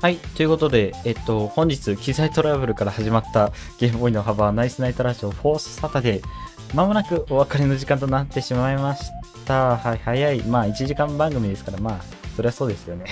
[0.09, 0.17] はい。
[0.17, 6.25] ということで、えっと、本日、機材トラブルから始まったゲームボーイの幅ナイスナイトラジオフォースサタデー。
[6.73, 9.11] まもなくお別れの時間となってしまいまし
[9.45, 9.77] た。
[9.77, 10.41] はい、早い。
[10.45, 12.01] まあ、1時間番組ですから、まあ、
[12.35, 13.05] そりゃそうですよね。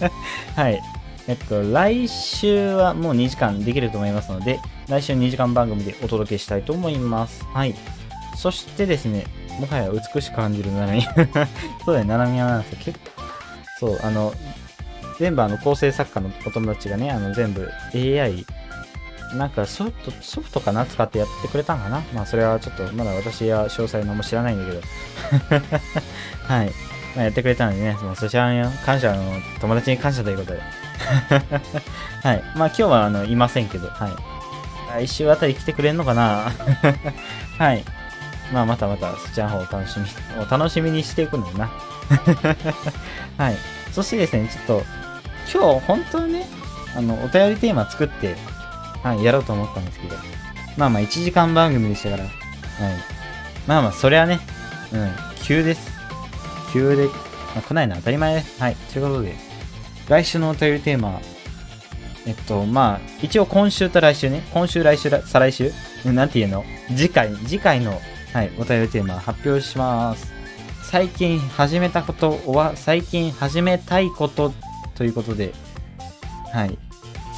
[0.56, 0.80] はい。
[1.26, 7.44] えっと、来週はもう2時間できると思いますので、来週2時間番組でお届けしたいと思います。
[7.52, 7.74] はい。
[8.38, 9.26] そしてですね、
[9.60, 11.02] もはや美しく感じるななみ。
[11.84, 12.78] そうだよね、ななみはなんですよ。
[12.80, 13.10] 結構、
[13.80, 14.32] そう、あの、
[15.18, 18.46] 全部あの構成作家のお友達がね、あの全部 AI、
[19.34, 22.02] なんかソフト、ソフトかな使ってやってくれたんかな？
[22.14, 24.80] まあそれはちょっとまだ私は詳細何も知らないんだけど。
[26.46, 26.72] はい。
[27.16, 29.22] まあ、やってくれたのでね、そのそちらに感謝の
[29.60, 30.60] 友達に感謝ということで。
[32.22, 32.42] はい。
[32.54, 34.12] まあ今日はあのいませんけど、はい。
[35.04, 36.52] 来週あたり来てくれんのかな？
[37.58, 37.84] はい。
[38.52, 40.06] まあまたまたそちらの方を楽しみ、
[40.40, 41.70] お楽しみにしていくのよな。
[43.36, 43.56] はい。
[43.92, 44.84] そしてですね、ちょっと、
[45.52, 46.46] 今日本当はね、
[46.94, 48.36] あの、お便りテーマ作って、
[49.02, 50.16] はい、やろうと思ったんですけど、
[50.76, 52.32] まあまあ1時間番組でしたから、はい。
[53.66, 54.40] まあまあ、それはね、
[54.92, 55.10] うん、
[55.44, 55.90] 急です。
[56.72, 57.12] 急で、ま
[57.58, 58.60] あ、来ないのは当たり前です。
[58.60, 58.76] はい。
[58.92, 59.34] ということで、
[60.08, 61.20] 来週のお便りテーマ、
[62.26, 65.72] えっと、まあ、一応今週と来週ね、今週、来週、再来週、
[66.04, 68.00] うんなんていうの次回、次回の、
[68.32, 70.32] はい、お便りテーマ発表します。
[70.82, 74.52] 最近始めたことは、最近始めたいこと
[74.98, 75.54] ということで、
[76.52, 76.76] はい。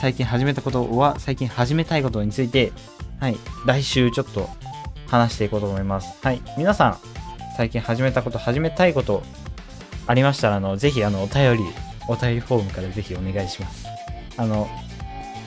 [0.00, 2.72] 最近始めたことは、最近始めたいことについて、
[3.20, 3.36] はい。
[3.66, 4.48] 来週ちょっと
[5.08, 6.18] 話していこうと思います。
[6.22, 6.40] はい。
[6.56, 6.98] 皆さん、
[7.58, 9.22] 最近始めたこと、始めたいこと、
[10.06, 11.62] ありましたら、あの、ぜひ、あの、お便り、
[12.08, 13.86] お便りフォームからぜひお願いします。
[14.38, 14.66] あの、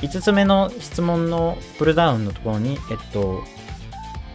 [0.03, 3.43] 5つ目の質問のプルダウンのところに、えっと、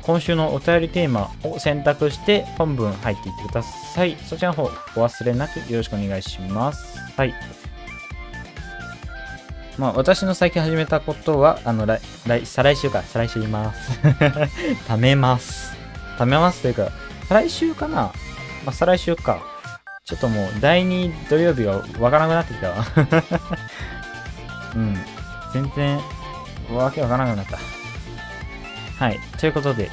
[0.03, 4.17] 今週のお便りテーマを選択して本文入っていってください。
[4.25, 4.69] そちらの方お
[5.05, 6.99] 忘れなくよろしくお願いします。
[7.17, 7.58] はい。
[9.79, 13.93] まあ私の最近始めたことは、あの、来、来、再来週か、再来週言います。
[14.89, 15.73] 貯めます。
[16.19, 16.89] 貯めますというか、
[17.29, 18.13] 再来週かなま
[18.67, 19.39] あ再来週か。
[20.05, 22.87] ちょっともう第2土曜日がわからなくなってきたわ。
[24.75, 24.97] うん。
[25.53, 26.01] 全然、
[26.73, 27.59] わけわからなくなった。
[29.05, 29.21] はい。
[29.39, 29.91] ということで、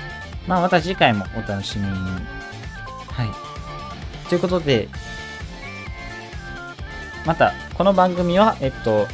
[0.47, 1.93] まあまた次回もお楽しみに。
[3.11, 4.29] はい。
[4.29, 4.89] ということで、
[7.23, 9.07] また、この番組は、えっと、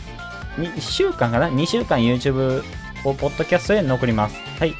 [0.58, 2.64] 1週間かな ?2 週間 YouTube
[3.06, 4.36] をポッドキャストへ残ります。
[4.60, 4.74] はい。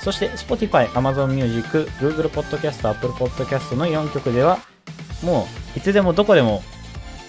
[0.00, 4.58] そして、Spotify、Amazon Music、Google Podcast、Apple Podcast の4曲では、
[5.22, 6.62] もう、いつでもどこでも、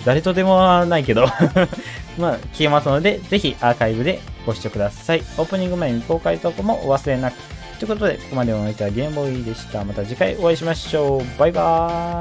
[0.06, 1.26] 誰とでもないけど、
[2.20, 5.24] まあ、聞けますので、ぜひアーカイブでご視聴ください。
[5.38, 7.38] オープニング前に公開投稿もお忘れなく。
[7.80, 9.84] ということで、ここまでお会いいたゲームボーイでした。
[9.84, 11.40] また次回お会いしましょう。
[11.40, 12.16] バイバーイ。